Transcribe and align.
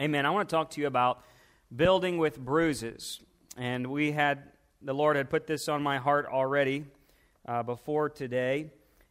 Amen. 0.00 0.24
I 0.24 0.30
want 0.30 0.48
to 0.48 0.56
talk 0.56 0.70
to 0.70 0.80
you 0.80 0.86
about 0.86 1.22
building 1.76 2.16
with 2.16 2.38
bruises. 2.38 3.20
And 3.58 3.88
we 3.88 4.12
had, 4.12 4.44
the 4.80 4.94
Lord 4.94 5.14
had 5.16 5.28
put 5.28 5.46
this 5.46 5.68
on 5.68 5.82
my 5.82 5.98
heart 5.98 6.24
already 6.24 6.86
uh, 7.46 7.62
before 7.62 8.08
today. 8.08 8.70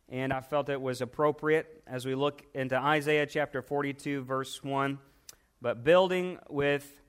And 0.09 0.33
I 0.33 0.41
felt 0.41 0.67
it 0.67 0.81
was 0.81 1.01
appropriate 1.01 1.83
as 1.85 2.07
we 2.07 2.15
look 2.15 2.43
into 2.55 2.75
Isaiah 2.75 3.27
chapter 3.27 3.61
42, 3.61 4.23
verse 4.23 4.63
1. 4.63 4.97
But 5.61 5.83
building 5.83 6.39
with 6.49 7.03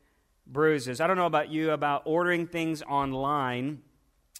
bruises. 0.47 1.01
I 1.01 1.07
don't 1.07 1.17
know 1.17 1.25
about 1.25 1.49
you 1.49 1.71
about 1.71 2.03
ordering 2.05 2.47
things 2.47 2.83
online 2.83 3.81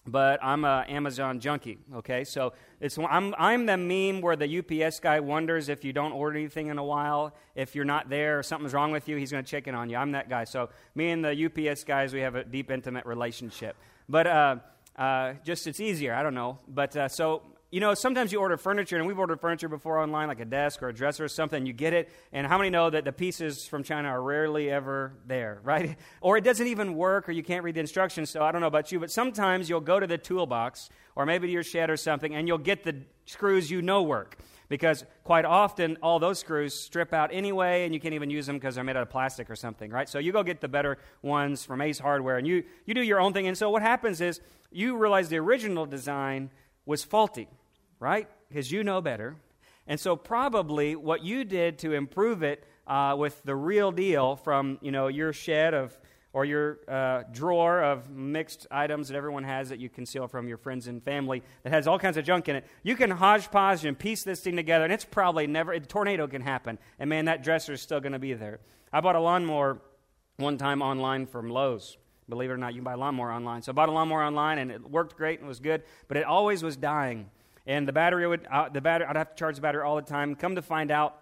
but 0.07 0.39
I'm 0.43 0.65
an 0.65 0.85
Amazon 0.85 1.39
junkie. 1.39 1.77
Okay, 1.95 2.23
so 2.23 2.53
it's 2.79 2.97
I'm 2.97 3.35
I'm 3.37 3.65
the 3.65 3.77
meme 3.77 4.21
where 4.21 4.35
the 4.35 4.59
UPS 4.59 4.99
guy 4.99 5.19
wonders 5.19 5.69
if 5.69 5.83
you 5.83 5.93
don't 5.93 6.11
order 6.11 6.37
anything 6.37 6.67
in 6.67 6.77
a 6.77 6.83
while, 6.83 7.33
if 7.55 7.75
you're 7.75 7.85
not 7.85 8.09
there 8.09 8.39
or 8.39 8.43
something's 8.43 8.73
wrong 8.73 8.91
with 8.91 9.07
you, 9.07 9.17
he's 9.17 9.31
going 9.31 9.43
to 9.43 9.49
check 9.49 9.67
in 9.67 9.75
on 9.75 9.89
you. 9.89 9.97
I'm 9.97 10.11
that 10.13 10.29
guy. 10.29 10.43
So 10.45 10.69
me 10.95 11.11
and 11.11 11.23
the 11.23 11.45
UPS 11.45 11.83
guys, 11.83 12.13
we 12.13 12.21
have 12.21 12.35
a 12.35 12.43
deep, 12.43 12.71
intimate 12.71 13.05
relationship. 13.05 13.75
But 14.09 14.27
uh, 14.27 14.55
uh, 14.95 15.33
just 15.43 15.67
it's 15.67 15.79
easier. 15.79 16.13
I 16.13 16.23
don't 16.23 16.35
know. 16.35 16.57
But 16.67 16.95
uh, 16.97 17.07
so 17.07 17.43
you 17.71 17.79
know, 17.79 17.93
sometimes 17.93 18.33
you 18.33 18.39
order 18.41 18.57
furniture, 18.57 18.97
and 18.97 19.07
we've 19.07 19.17
ordered 19.17 19.39
furniture 19.39 19.69
before 19.69 19.97
online, 19.97 20.27
like 20.27 20.41
a 20.41 20.45
desk 20.45 20.83
or 20.83 20.89
a 20.89 20.93
dresser 20.93 21.23
or 21.23 21.29
something. 21.29 21.65
You 21.65 21.71
get 21.71 21.93
it, 21.93 22.09
and 22.33 22.45
how 22.45 22.57
many 22.57 22.69
know 22.69 22.89
that 22.89 23.05
the 23.05 23.13
pieces 23.13 23.65
from 23.65 23.81
China 23.81 24.09
are 24.09 24.21
rarely 24.21 24.69
ever 24.69 25.13
there, 25.25 25.61
right? 25.63 25.97
Or 26.19 26.35
it 26.35 26.43
doesn't 26.43 26.67
even 26.67 26.95
work, 26.95 27.29
or 27.29 27.31
you 27.31 27.43
can't 27.43 27.63
read 27.63 27.75
the 27.75 27.79
instructions. 27.79 28.29
So 28.29 28.43
I 28.43 28.51
don't 28.51 28.59
know 28.59 28.67
about 28.67 28.91
you, 28.91 28.99
but 28.99 29.09
sometimes 29.09 29.69
you'll 29.69 29.79
go 29.79 30.01
to 30.01 30.05
the 30.05 30.17
toolbox, 30.17 30.89
or 31.15 31.25
maybe 31.25 31.47
to 31.47 31.53
your 31.53 31.63
shed 31.63 31.89
or 31.89 31.95
something, 31.95 32.35
and 32.35 32.45
you'll 32.45 32.57
get 32.57 32.83
the 32.83 33.03
screws 33.25 33.71
you 33.71 33.81
know 33.81 34.03
work. 34.03 34.37
Because 34.67 35.05
quite 35.23 35.45
often, 35.45 35.97
all 36.03 36.19
those 36.19 36.39
screws 36.39 36.73
strip 36.73 37.13
out 37.13 37.29
anyway, 37.33 37.85
and 37.85 37.93
you 37.93 38.01
can't 38.01 38.13
even 38.13 38.29
use 38.29 38.47
them 38.47 38.57
because 38.57 38.75
they're 38.75 38.83
made 38.83 38.97
out 38.97 39.03
of 39.03 39.09
plastic 39.09 39.49
or 39.49 39.55
something, 39.55 39.91
right? 39.91 40.09
So 40.09 40.19
you 40.19 40.33
go 40.33 40.43
get 40.43 40.59
the 40.59 40.67
better 40.67 40.97
ones 41.21 41.63
from 41.63 41.81
Ace 41.81 41.99
Hardware, 41.99 42.37
and 42.37 42.45
you, 42.45 42.63
you 42.85 42.93
do 42.93 43.01
your 43.01 43.21
own 43.21 43.31
thing. 43.31 43.47
And 43.47 43.57
so 43.57 43.69
what 43.69 43.81
happens 43.81 44.19
is 44.19 44.41
you 44.71 44.97
realize 44.97 45.29
the 45.29 45.37
original 45.37 45.85
design 45.85 46.51
was 46.85 47.03
faulty 47.03 47.47
right? 48.01 48.27
Because 48.49 48.69
you 48.69 48.83
know 48.83 48.99
better. 48.99 49.37
And 49.87 49.97
so 49.97 50.17
probably 50.17 50.95
what 50.97 51.23
you 51.23 51.45
did 51.45 51.79
to 51.79 51.93
improve 51.93 52.43
it 52.43 52.65
uh, 52.87 53.15
with 53.17 53.41
the 53.43 53.55
real 53.55 53.91
deal 53.91 54.35
from 54.35 54.79
you 54.81 54.91
know 54.91 55.07
your 55.07 55.31
shed 55.31 55.73
of 55.73 55.97
or 56.33 56.45
your 56.45 56.79
uh, 56.87 57.23
drawer 57.31 57.83
of 57.83 58.09
mixed 58.09 58.65
items 58.71 59.09
that 59.09 59.17
everyone 59.17 59.43
has 59.43 59.69
that 59.69 59.79
you 59.79 59.89
conceal 59.89 60.27
from 60.27 60.47
your 60.47 60.57
friends 60.57 60.87
and 60.87 61.03
family 61.03 61.43
that 61.63 61.73
has 61.73 61.87
all 61.87 61.99
kinds 61.99 62.15
of 62.17 62.23
junk 62.23 62.47
in 62.47 62.55
it. 62.55 62.65
You 62.83 62.95
can 62.95 63.11
hodgepodge 63.11 63.85
and 63.85 63.99
piece 63.99 64.23
this 64.23 64.39
thing 64.39 64.55
together, 64.55 64.85
and 64.85 64.93
it's 64.93 65.03
probably 65.03 65.45
never, 65.45 65.73
a 65.73 65.79
tornado 65.81 66.27
can 66.27 66.41
happen. 66.41 66.79
And 66.99 67.09
man, 67.09 67.25
that 67.25 67.43
dresser 67.43 67.73
is 67.73 67.81
still 67.81 67.99
going 67.99 68.13
to 68.13 68.19
be 68.19 68.33
there. 68.33 68.61
I 68.93 69.01
bought 69.01 69.17
a 69.17 69.19
lawnmower 69.19 69.81
one 70.37 70.57
time 70.57 70.81
online 70.81 71.25
from 71.25 71.49
Lowe's. 71.49 71.97
Believe 72.29 72.49
it 72.49 72.53
or 72.53 72.57
not, 72.57 72.73
you 72.73 72.79
can 72.79 72.85
buy 72.85 72.93
a 72.93 72.97
lawnmower 72.97 73.33
online. 73.33 73.61
So 73.61 73.73
I 73.73 73.73
bought 73.73 73.89
a 73.89 73.91
lawnmower 73.91 74.23
online, 74.23 74.57
and 74.57 74.71
it 74.71 74.89
worked 74.89 75.17
great 75.17 75.39
and 75.39 75.49
was 75.49 75.59
good, 75.59 75.83
but 76.07 76.15
it 76.15 76.23
always 76.23 76.63
was 76.63 76.77
dying 76.77 77.29
and 77.65 77.87
the 77.87 77.93
battery 77.93 78.27
would 78.27 78.45
uh, 78.51 78.69
the 78.69 78.81
battery 78.81 79.07
I'd 79.07 79.15
have 79.15 79.29
to 79.31 79.35
charge 79.35 79.55
the 79.55 79.61
battery 79.61 79.83
all 79.83 79.95
the 79.95 80.01
time. 80.01 80.35
Come 80.35 80.55
to 80.55 80.61
find 80.61 80.91
out 80.91 81.17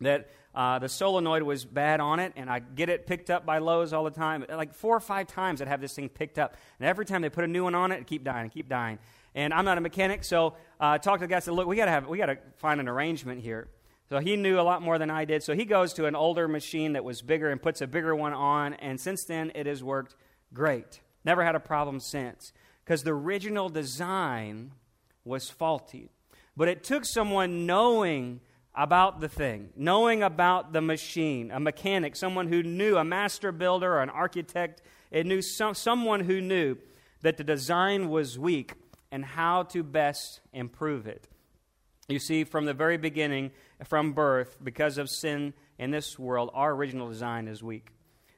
that 0.00 0.30
uh, 0.54 0.78
the 0.78 0.88
solenoid 0.88 1.42
was 1.42 1.64
bad 1.64 2.00
on 2.00 2.18
it, 2.18 2.32
and 2.36 2.50
I 2.50 2.58
get 2.58 2.88
it 2.88 3.06
picked 3.06 3.30
up 3.30 3.46
by 3.46 3.58
Lowe's 3.58 3.92
all 3.92 4.04
the 4.04 4.10
time. 4.10 4.44
Like 4.48 4.74
four 4.74 4.96
or 4.96 5.00
five 5.00 5.26
times, 5.26 5.62
I'd 5.62 5.68
have 5.68 5.80
this 5.80 5.94
thing 5.94 6.08
picked 6.08 6.38
up, 6.38 6.56
and 6.78 6.88
every 6.88 7.04
time 7.04 7.22
they 7.22 7.30
put 7.30 7.44
a 7.44 7.48
new 7.48 7.64
one 7.64 7.74
on 7.74 7.92
it, 7.92 8.00
it 8.00 8.06
keep 8.06 8.24
dying, 8.24 8.50
keep 8.50 8.68
dying. 8.68 8.98
And 9.34 9.54
I'm 9.54 9.64
not 9.64 9.78
a 9.78 9.80
mechanic, 9.80 10.24
so 10.24 10.54
I 10.80 10.96
uh, 10.96 10.98
talked 10.98 11.20
to 11.20 11.26
the 11.26 11.30
guy. 11.30 11.38
Said, 11.38 11.54
"Look, 11.54 11.66
we 11.66 11.76
gotta 11.76 11.92
have, 11.92 12.08
we 12.08 12.18
gotta 12.18 12.38
find 12.56 12.80
an 12.80 12.88
arrangement 12.88 13.42
here." 13.42 13.68
So 14.08 14.18
he 14.18 14.36
knew 14.36 14.58
a 14.58 14.62
lot 14.62 14.82
more 14.82 14.98
than 14.98 15.08
I 15.08 15.24
did. 15.24 15.44
So 15.44 15.54
he 15.54 15.64
goes 15.64 15.92
to 15.92 16.06
an 16.06 16.16
older 16.16 16.48
machine 16.48 16.94
that 16.94 17.04
was 17.04 17.22
bigger 17.22 17.48
and 17.48 17.62
puts 17.62 17.80
a 17.80 17.86
bigger 17.86 18.14
one 18.14 18.32
on, 18.32 18.74
and 18.74 19.00
since 19.00 19.24
then 19.24 19.52
it 19.54 19.66
has 19.66 19.84
worked 19.84 20.16
great. 20.52 21.00
Never 21.24 21.44
had 21.44 21.54
a 21.54 21.60
problem 21.60 22.00
since 22.00 22.52
because 22.84 23.04
the 23.04 23.12
original 23.12 23.68
design 23.68 24.72
was 25.24 25.50
faulty. 25.50 26.10
But 26.56 26.68
it 26.68 26.84
took 26.84 27.04
someone 27.04 27.66
knowing 27.66 28.40
about 28.74 29.20
the 29.20 29.28
thing, 29.28 29.70
knowing 29.76 30.22
about 30.22 30.72
the 30.72 30.80
machine, 30.80 31.50
a 31.50 31.60
mechanic, 31.60 32.16
someone 32.16 32.48
who 32.48 32.62
knew, 32.62 32.96
a 32.96 33.04
master 33.04 33.52
builder 33.52 33.94
or 33.94 34.02
an 34.02 34.10
architect. 34.10 34.82
It 35.10 35.26
knew 35.26 35.42
some, 35.42 35.74
someone 35.74 36.20
who 36.20 36.40
knew 36.40 36.76
that 37.22 37.36
the 37.36 37.44
design 37.44 38.08
was 38.08 38.38
weak 38.38 38.74
and 39.10 39.24
how 39.24 39.64
to 39.64 39.82
best 39.82 40.40
improve 40.52 41.06
it. 41.06 41.28
You 42.08 42.18
see, 42.18 42.44
from 42.44 42.64
the 42.64 42.74
very 42.74 42.96
beginning, 42.96 43.52
from 43.84 44.12
birth, 44.12 44.56
because 44.62 44.98
of 44.98 45.08
sin 45.08 45.54
in 45.78 45.90
this 45.90 46.18
world, 46.18 46.50
our 46.54 46.72
original 46.72 47.08
design 47.08 47.48
is 47.48 47.62
weak. 47.62 47.90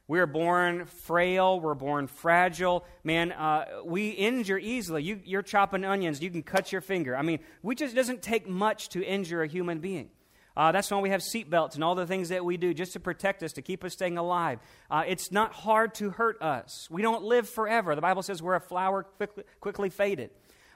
We 0.09 0.19
are 0.19 0.27
born 0.27 0.87
frail. 0.87 1.61
We're 1.61 1.75
born 1.75 2.07
fragile. 2.07 2.85
Man, 3.05 3.33
uh, 3.33 3.67
we 3.85 4.11
injure 4.11 4.59
easily. 4.59 5.05
You, 5.05 5.21
you're 5.25 5.43
chopping 5.43 5.85
onions. 5.85 6.21
You 6.21 6.31
can 6.31 6.43
cut 6.43 6.73
your 6.73 6.81
finger. 6.81 7.17
I 7.17 7.23
mean, 7.23 7.39
we 7.63 7.75
just 7.75 7.95
doesn't 7.95 8.21
take 8.23 8.49
much 8.49 8.89
to 8.91 9.05
injure 9.05 9.43
a 9.43 9.47
human 9.47 9.79
being. 9.79 10.11
Uh, 10.55 10.71
that's 10.71 10.91
why 10.91 11.01
we 11.01 11.11
have 11.11 11.23
seatbelts 11.23 11.77
and 11.77 11.85
all 11.85 11.95
the 11.95 12.07
things 12.07 12.29
that 12.29 12.45
we 12.45 12.57
do 12.57 12.75
just 12.75 12.93
to 12.93 13.01
protect 13.01 13.43
us, 13.43 13.53
to 13.53 13.63
keep 13.63 13.85
us 13.85 13.95
staying 13.95 14.19
alive. 14.19 14.59
Uh, 14.91 15.03
it's 15.07 15.33
not 15.33 15.53
hard 15.53 15.95
to 15.95 16.11
hurt 16.11 16.43
us. 16.43 16.89
We 16.91 17.01
don't 17.01 17.23
live 17.23 17.49
forever. 17.49 17.95
The 17.95 18.03
Bible 18.03 18.23
says 18.23 18.43
we're 18.43 18.57
a 18.57 18.61
flower 18.61 19.05
quickly, 19.05 19.45
quickly 19.61 19.89
faded. 19.89 20.31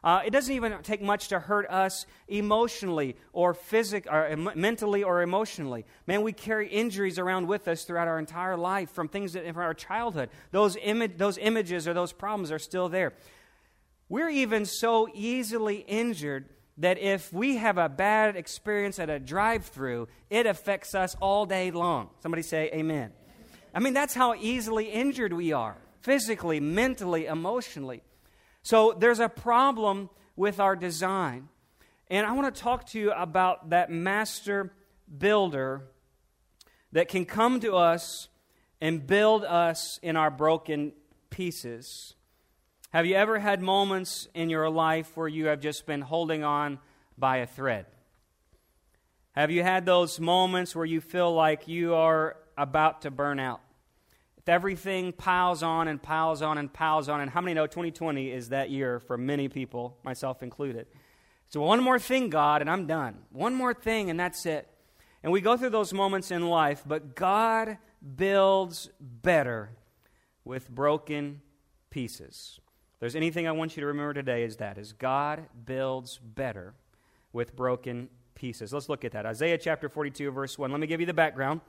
Uh, 0.06 0.22
it 0.24 0.30
doesn't 0.30 0.54
even 0.54 0.72
take 0.84 1.02
much 1.02 1.26
to 1.26 1.40
hurt 1.40 1.68
us 1.68 2.06
emotionally 2.28 3.16
or 3.32 3.52
physically 3.52 4.08
or 4.08 4.36
mentally 4.54 5.02
or 5.02 5.20
emotionally. 5.20 5.84
Man, 6.06 6.22
we 6.22 6.32
carry 6.32 6.68
injuries 6.68 7.18
around 7.18 7.48
with 7.48 7.66
us 7.66 7.82
throughout 7.82 8.06
our 8.06 8.20
entire 8.20 8.56
life 8.56 8.88
from 8.90 9.08
things 9.08 9.32
that 9.32 9.44
from 9.44 9.56
our 9.56 9.74
childhood. 9.74 10.28
Those, 10.52 10.76
Im- 10.76 11.16
those 11.16 11.38
images 11.38 11.88
or 11.88 11.92
those 11.92 12.12
problems 12.12 12.52
are 12.52 12.60
still 12.60 12.88
there. 12.88 13.14
We're 14.08 14.30
even 14.30 14.64
so 14.64 15.08
easily 15.12 15.78
injured 15.78 16.50
that 16.78 16.98
if 16.98 17.32
we 17.32 17.56
have 17.56 17.76
a 17.76 17.88
bad 17.88 18.36
experience 18.36 19.00
at 19.00 19.10
a 19.10 19.18
drive 19.18 19.64
through, 19.64 20.06
it 20.30 20.46
affects 20.46 20.94
us 20.94 21.16
all 21.20 21.46
day 21.46 21.72
long. 21.72 22.10
Somebody 22.20 22.42
say 22.42 22.70
amen. 22.72 23.10
I 23.74 23.80
mean, 23.80 23.92
that's 23.92 24.14
how 24.14 24.36
easily 24.36 24.84
injured 24.84 25.32
we 25.32 25.52
are 25.52 25.76
physically, 26.00 26.60
mentally, 26.60 27.26
emotionally. 27.26 28.04
So 28.66 28.97
there's 28.99 29.21
a 29.21 29.28
problem 29.28 30.10
with 30.34 30.59
our 30.59 30.75
design. 30.75 31.50
And 32.09 32.27
I 32.27 32.32
want 32.32 32.53
to 32.53 32.60
talk 32.60 32.87
to 32.87 32.99
you 32.99 33.12
about 33.12 33.71
that 33.71 33.93
master 33.93 34.72
builder 35.16 35.84
that 36.91 37.06
can 37.06 37.27
come 37.27 37.60
to 37.60 37.77
us 37.77 38.27
and 38.81 39.06
build 39.06 39.44
us 39.44 40.00
in 40.03 40.16
our 40.16 40.32
broken 40.32 40.94
pieces. 41.31 42.16
Have 42.91 43.06
you 43.06 43.15
ever 43.15 43.38
had 43.38 43.62
moments 43.62 44.27
in 44.34 44.50
your 44.50 44.69
life 44.69 45.16
where 45.16 45.28
you 45.28 45.47
have 45.47 45.60
just 45.60 45.87
been 45.87 46.00
holding 46.00 46.43
on 46.43 46.81
by 47.16 47.37
a 47.37 47.47
thread? 47.47 47.87
Have 49.31 49.53
you 49.53 49.62
had 49.62 49.87
those 49.87 50.19
moments 50.19 50.75
where 50.75 50.84
you 50.84 51.00
feel 51.00 51.33
like 51.33 51.69
you 51.69 51.94
are 51.94 52.37
about 52.59 53.03
to 53.03 53.12
burn 53.12 53.38
out? 53.38 53.60
Everything 54.48 55.12
piles 55.12 55.62
on 55.62 55.88
and 55.88 56.02
piles 56.02 56.42
on 56.42 56.58
and 56.58 56.72
piles 56.72 57.08
on, 57.08 57.20
and 57.20 57.30
how 57.30 57.40
many 57.40 57.54
know 57.54 57.66
2020 57.66 58.30
is 58.30 58.50
that 58.50 58.70
year 58.70 59.00
for 59.00 59.16
many 59.16 59.48
people, 59.48 59.98
myself 60.04 60.42
included? 60.42 60.86
So, 61.48 61.60
one 61.60 61.82
more 61.82 61.98
thing, 61.98 62.28
God, 62.28 62.60
and 62.60 62.70
I'm 62.70 62.86
done. 62.86 63.18
One 63.30 63.54
more 63.54 63.74
thing, 63.74 64.10
and 64.10 64.18
that's 64.18 64.46
it. 64.46 64.68
And 65.22 65.32
we 65.32 65.40
go 65.40 65.56
through 65.56 65.70
those 65.70 65.92
moments 65.92 66.30
in 66.30 66.48
life, 66.48 66.82
but 66.86 67.14
God 67.14 67.78
builds 68.16 68.90
better 69.00 69.70
with 70.44 70.70
broken 70.70 71.40
pieces. 71.90 72.60
If 72.94 73.00
there's 73.00 73.16
anything 73.16 73.46
I 73.46 73.52
want 73.52 73.76
you 73.76 73.80
to 73.80 73.86
remember 73.86 74.14
today 74.14 74.44
is 74.44 74.56
that 74.56 74.78
is 74.78 74.92
God 74.92 75.46
builds 75.64 76.18
better 76.18 76.74
with 77.32 77.56
broken 77.56 78.08
pieces. 78.34 78.72
Let's 78.72 78.88
look 78.88 79.04
at 79.04 79.12
that. 79.12 79.26
Isaiah 79.26 79.58
chapter 79.58 79.88
42 79.88 80.30
verse 80.30 80.58
1. 80.58 80.70
Let 80.70 80.80
me 80.80 80.86
give 80.86 81.00
you 81.00 81.06
the 81.06 81.14
background. 81.14 81.60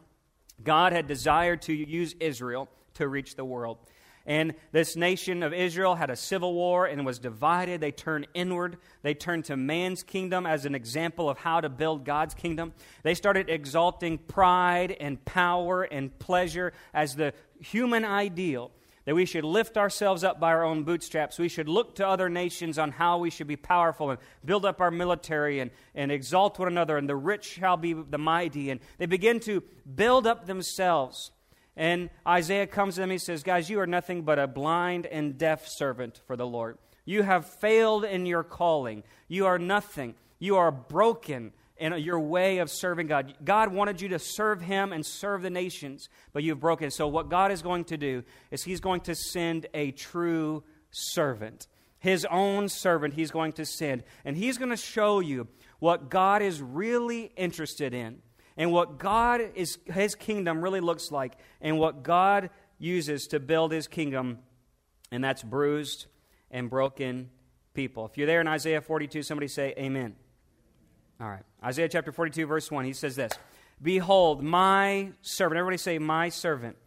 God 0.64 0.94
had 0.94 1.08
desired 1.08 1.62
to 1.64 1.74
use 1.74 2.16
Israel 2.20 2.70
to 2.96 3.08
reach 3.08 3.36
the 3.36 3.46
world. 3.46 3.78
And 4.26 4.56
this 4.74 4.98
nation 4.98 5.42
of 5.42 5.54
Israel 5.54 5.96
had 5.96 6.10
a 6.10 6.16
civil 6.18 6.54
war 6.54 6.86
and 6.86 7.06
was 7.06 7.18
divided. 7.18 7.80
They 7.80 7.94
turned 7.94 8.28
inward. 8.34 8.78
They 9.02 9.14
turned 9.14 9.46
to 9.46 9.56
man's 9.56 10.04
kingdom 10.04 10.46
as 10.46 10.66
an 10.66 10.76
example 10.76 11.30
of 11.30 11.38
how 11.38 11.62
to 11.62 11.70
build 11.70 12.04
God's 12.04 12.34
kingdom. 12.34 12.74
They 13.04 13.14
started 13.14 13.50
exalting 13.50 14.18
pride 14.18 14.98
and 15.00 15.24
power 15.24 15.84
and 15.84 16.18
pleasure 16.20 16.74
as 16.94 17.16
the 17.16 17.34
human 17.62 18.04
ideal 18.04 18.72
that 19.08 19.16
we 19.16 19.26
should 19.26 19.46
lift 19.46 19.78
ourselves 19.78 20.26
up 20.26 20.38
by 20.38 20.50
our 20.50 20.66
own 20.66 20.84
bootstraps. 20.84 21.40
We 21.40 21.48
should 21.48 21.70
look 21.70 21.96
to 21.96 22.06
other 22.06 22.28
nations 22.28 22.78
on 22.78 22.92
how 22.92 23.20
we 23.20 23.30
should 23.30 23.48
be 23.48 23.56
powerful 23.56 24.10
and 24.10 24.20
build 24.44 24.66
up 24.66 24.82
our 24.82 24.92
military 24.92 25.62
and, 25.62 25.72
and 25.96 26.12
exalt 26.12 26.60
one 26.60 26.68
another, 26.68 26.98
and 26.98 27.08
the 27.08 27.16
rich 27.16 27.46
shall 27.46 27.78
be 27.78 27.94
the 27.94 28.18
mighty. 28.18 28.70
And 28.70 28.82
they 28.98 29.06
begin 29.06 29.40
to 29.42 29.64
build 29.96 30.28
up 30.28 30.46
themselves. 30.46 31.32
And 31.78 32.10
Isaiah 32.28 32.68
comes 32.68 32.96
to 32.96 33.02
them, 33.02 33.10
he 33.10 33.18
says, 33.18 33.44
Guys, 33.44 33.70
you 33.70 33.80
are 33.80 33.88
nothing 33.88 34.24
but 34.24 34.40
a 34.40 34.46
blind 34.46 35.06
and 35.06 35.38
deaf 35.38 35.70
servant 35.70 36.20
for 36.28 36.36
the 36.36 36.46
Lord. 36.46 36.78
You 37.06 37.24
have 37.24 37.46
failed 37.46 38.04
in 38.04 38.26
your 38.26 38.44
calling. 38.44 39.04
You 39.30 39.46
are 39.46 39.58
nothing. 39.58 40.16
You 40.38 40.58
are 40.58 40.70
broken 40.70 41.54
in 41.80 41.94
your 42.00 42.20
way 42.20 42.58
of 42.60 42.70
serving 42.70 43.08
God. 43.08 43.34
God 43.44 43.72
wanted 43.72 44.02
you 44.02 44.10
to 44.10 44.20
serve 44.20 44.62
Him 44.62 44.94
and 44.94 45.06
serve 45.06 45.42
the 45.42 45.50
nations, 45.50 46.10
but 46.34 46.44
you've 46.44 46.60
broken. 46.60 46.92
So, 46.92 47.08
what 47.08 47.30
God 47.30 47.52
is 47.52 47.62
going 47.62 47.86
to 47.86 47.98
do 47.98 48.24
is 48.52 48.64
He's 48.64 48.80
going 48.80 49.02
to 49.02 49.16
send 49.16 49.68
a 49.74 49.92
true 49.92 50.64
servant. 50.92 51.68
His 52.00 52.26
own 52.30 52.70
servant, 52.70 53.14
He's 53.14 53.32
going 53.32 53.54
to 53.54 53.66
send. 53.66 54.04
And 54.26 54.38
He's 54.38 54.58
going 54.58 54.70
to 54.70 54.78
show 54.78 55.20
you 55.20 55.48
what 55.80 56.10
God 56.10 56.42
is 56.42 56.62
really 56.62 57.32
interested 57.36 57.94
in 57.94 58.22
and 58.56 58.72
what 58.72 58.98
God 58.98 59.42
is, 59.56 59.78
His 59.86 60.16
kingdom 60.16 60.62
really 60.62 60.82
looks 60.82 61.12
like 61.12 61.38
and 61.62 61.78
what 61.78 62.04
God 62.04 62.50
uses 62.80 63.28
to 63.28 63.40
build 63.40 63.72
His 63.72 63.88
kingdom. 63.88 64.40
And 65.12 65.24
that's 65.24 65.44
bruised 65.44 66.08
and 66.52 66.70
broken 66.70 67.30
people. 67.74 68.06
If 68.06 68.18
you're 68.18 68.28
there 68.28 68.42
in 68.42 68.48
Isaiah 68.48 68.82
42, 68.82 69.24
somebody 69.24 69.48
say, 69.48 69.74
Amen. 69.78 70.16
All 71.20 71.28
right. 71.28 71.44
Isaiah 71.64 71.90
chapter 71.90 72.12
42, 72.12 72.46
verse 72.46 72.70
1, 72.70 72.86
he 72.86 72.94
says 72.94 73.16
this 73.16 73.34
Behold, 73.82 74.44
my 74.44 75.10
servant. 75.22 75.58
Everybody 75.58 75.78
say, 75.78 75.98
My 75.98 76.30
servant. 76.30 76.78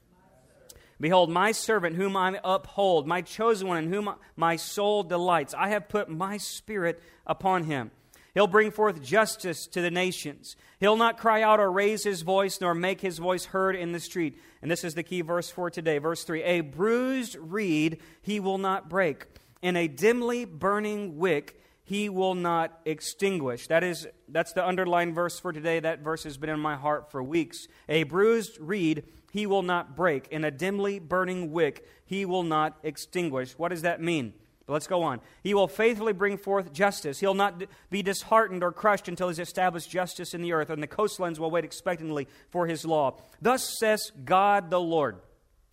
Behold, 1.01 1.31
my 1.31 1.53
servant 1.53 1.97
whom 1.97 2.17
I 2.17 2.39
uphold, 2.45 3.09
my 3.09 3.23
chosen 3.23 3.67
one 3.67 3.85
in 3.85 3.93
whom 3.93 4.15
my 4.37 4.57
soul 4.57 5.03
delights. 5.03 5.55
I 5.55 5.71
have 5.71 5.89
put 5.89 6.11
my 6.11 6.37
spirit 6.37 7.03
upon 7.27 7.65
him. 7.65 7.91
He'll 8.35 8.47
bring 8.47 8.71
forth 8.71 9.03
justice 9.03 9.67
to 9.69 9.81
the 9.81 9.91
nations. 9.91 10.57
He'll 10.79 10.97
not 10.97 11.19
cry 11.19 11.43
out 11.43 11.59
or 11.59 11.73
raise 11.73 12.05
his 12.05 12.21
voice, 12.23 12.61
nor 12.61 12.75
make 12.75 13.01
his 13.01 13.19
voice 13.19 13.47
heard 13.47 13.77
in 13.77 13.93
the 13.93 13.99
street. 13.99 14.39
And 14.61 14.71
this 14.71 14.85
is 14.85 14.95
the 14.95 15.03
key 15.03 15.23
verse 15.23 15.51
for 15.51 15.71
today. 15.71 15.99
Verse 15.99 16.23
3 16.23 16.43
A 16.43 16.61
bruised 16.61 17.35
reed 17.41 17.99
he 18.21 18.39
will 18.39 18.59
not 18.59 18.91
break, 18.91 19.25
and 19.63 19.77
a 19.77 19.89
dimly 19.89 20.45
burning 20.45 21.17
wick 21.17 21.60
he 21.91 22.09
will 22.09 22.37
not 22.37 22.79
extinguish. 22.85 23.67
That 23.67 23.83
is, 23.83 24.07
that's 24.29 24.53
the 24.53 24.65
underlying 24.65 25.13
verse 25.13 25.41
for 25.41 25.53
today. 25.53 25.81
That 25.81 25.99
verse 25.99 26.23
has 26.23 26.37
been 26.37 26.49
in 26.49 26.61
my 26.61 26.77
heart 26.77 27.11
for 27.11 27.21
weeks. 27.21 27.67
A 27.89 28.05
bruised 28.05 28.61
reed 28.61 29.07
he 29.33 29.45
will 29.45 29.65
not 29.65 29.97
break, 29.97 30.29
and 30.31 30.45
a 30.45 30.53
dimly 30.53 31.01
burning 31.01 31.51
wick 31.51 31.85
he 32.07 32.25
will 32.25 32.45
not 32.45 32.79
extinguish. 32.85 33.59
What 33.59 33.71
does 33.71 33.83
that 33.83 34.01
mean? 34.01 34.35
But 34.67 34.75
let's 34.75 34.87
go 34.87 35.03
on. 35.03 35.21
He 35.43 35.53
will 35.53 35.67
faithfully 35.67 36.13
bring 36.13 36.39
forth 36.39 36.73
justice. 36.73 37.19
He'll 37.19 37.35
not 37.35 37.65
be 37.91 38.05
disheartened 38.05 38.63
or 38.63 38.71
crushed 38.71 39.09
until 39.09 39.27
he's 39.27 39.41
established 39.41 39.91
justice 39.91 40.33
in 40.33 40.43
the 40.43 40.53
earth, 40.53 40.71
and 40.71 40.81
the 40.81 40.87
coastlands 40.87 41.41
will 41.41 41.51
wait 41.51 41.65
expectantly 41.65 42.29
for 42.51 42.69
his 42.69 42.85
law. 42.85 43.21
Thus 43.43 43.77
says 43.81 44.13
God 44.25 44.71
the 44.71 44.81
Lord 44.81 45.17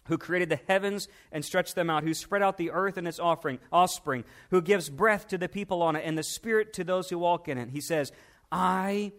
who 0.08 0.18
created 0.18 0.50
the 0.50 0.60
heavens 0.68 1.08
and 1.32 1.44
stretched 1.44 1.76
them 1.76 1.90
out, 1.90 2.04
who 2.04 2.14
spread 2.14 2.42
out 2.42 2.58
the 2.58 2.72
earth 2.72 2.98
and 2.98 3.08
its 3.08 3.20
offering, 3.20 3.60
offspring, 3.72 4.24
who 4.52 4.62
gives 4.62 4.90
breath 4.90 5.28
to 5.30 5.38
the 5.38 5.50
people 5.50 5.82
on 5.82 5.96
it 5.96 6.04
and 6.06 6.18
the 6.18 6.24
spirit 6.24 6.74
to 6.74 6.84
those 6.84 7.10
who 7.10 7.20
walk 7.20 7.48
in 7.48 7.58
it. 7.58 7.70
He 7.70 7.82
says, 7.82 8.12
I 8.52 9.12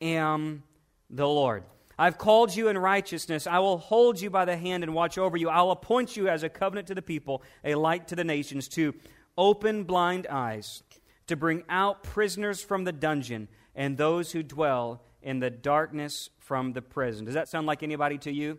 am 0.00 0.62
the 1.08 1.28
Lord. 1.28 1.64
I've 1.98 2.16
called 2.16 2.56
you 2.56 2.68
in 2.68 2.78
righteousness. 2.78 3.46
I 3.46 3.58
will 3.58 3.76
hold 3.76 4.20
you 4.20 4.30
by 4.30 4.46
the 4.46 4.56
hand 4.56 4.82
and 4.82 4.94
watch 4.94 5.18
over 5.18 5.36
you. 5.36 5.50
I'll 5.50 5.70
appoint 5.70 6.16
you 6.16 6.28
as 6.28 6.42
a 6.42 6.48
covenant 6.48 6.88
to 6.88 6.94
the 6.94 7.02
people, 7.02 7.42
a 7.62 7.74
light 7.74 8.08
to 8.08 8.16
the 8.16 8.24
nations, 8.24 8.68
to 8.68 8.94
open 9.36 9.84
blind 9.84 10.26
eyes, 10.26 10.82
to 11.26 11.36
bring 11.36 11.62
out 11.68 12.02
prisoners 12.02 12.62
from 12.62 12.84
the 12.84 12.92
dungeon 12.92 13.48
and 13.74 13.98
those 13.98 14.32
who 14.32 14.42
dwell 14.42 15.02
in 15.22 15.40
the 15.40 15.50
darkness 15.50 16.30
from 16.38 16.72
the 16.72 16.82
prison. 16.82 17.26
Does 17.26 17.34
that 17.34 17.48
sound 17.48 17.66
like 17.66 17.82
anybody 17.82 18.16
to 18.18 18.32
you? 18.32 18.58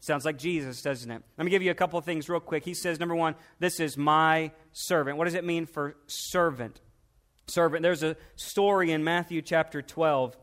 Sounds 0.00 0.24
like 0.24 0.38
Jesus, 0.38 0.80
doesn't 0.80 1.10
it? 1.10 1.22
Let 1.36 1.44
me 1.44 1.50
give 1.50 1.62
you 1.62 1.70
a 1.70 1.74
couple 1.74 1.98
of 1.98 2.06
things 2.06 2.28
real 2.28 2.40
quick. 2.40 2.64
He 2.64 2.72
says, 2.72 2.98
number 2.98 3.14
one, 3.14 3.34
this 3.58 3.80
is 3.80 3.98
my 3.98 4.50
servant. 4.72 5.18
What 5.18 5.26
does 5.26 5.34
it 5.34 5.44
mean 5.44 5.66
for 5.66 5.94
servant? 6.06 6.80
Servant. 7.46 7.82
There's 7.82 8.02
a 8.02 8.16
story 8.34 8.92
in 8.92 9.04
Matthew 9.04 9.42
chapter 9.42 9.82
12 9.82 10.36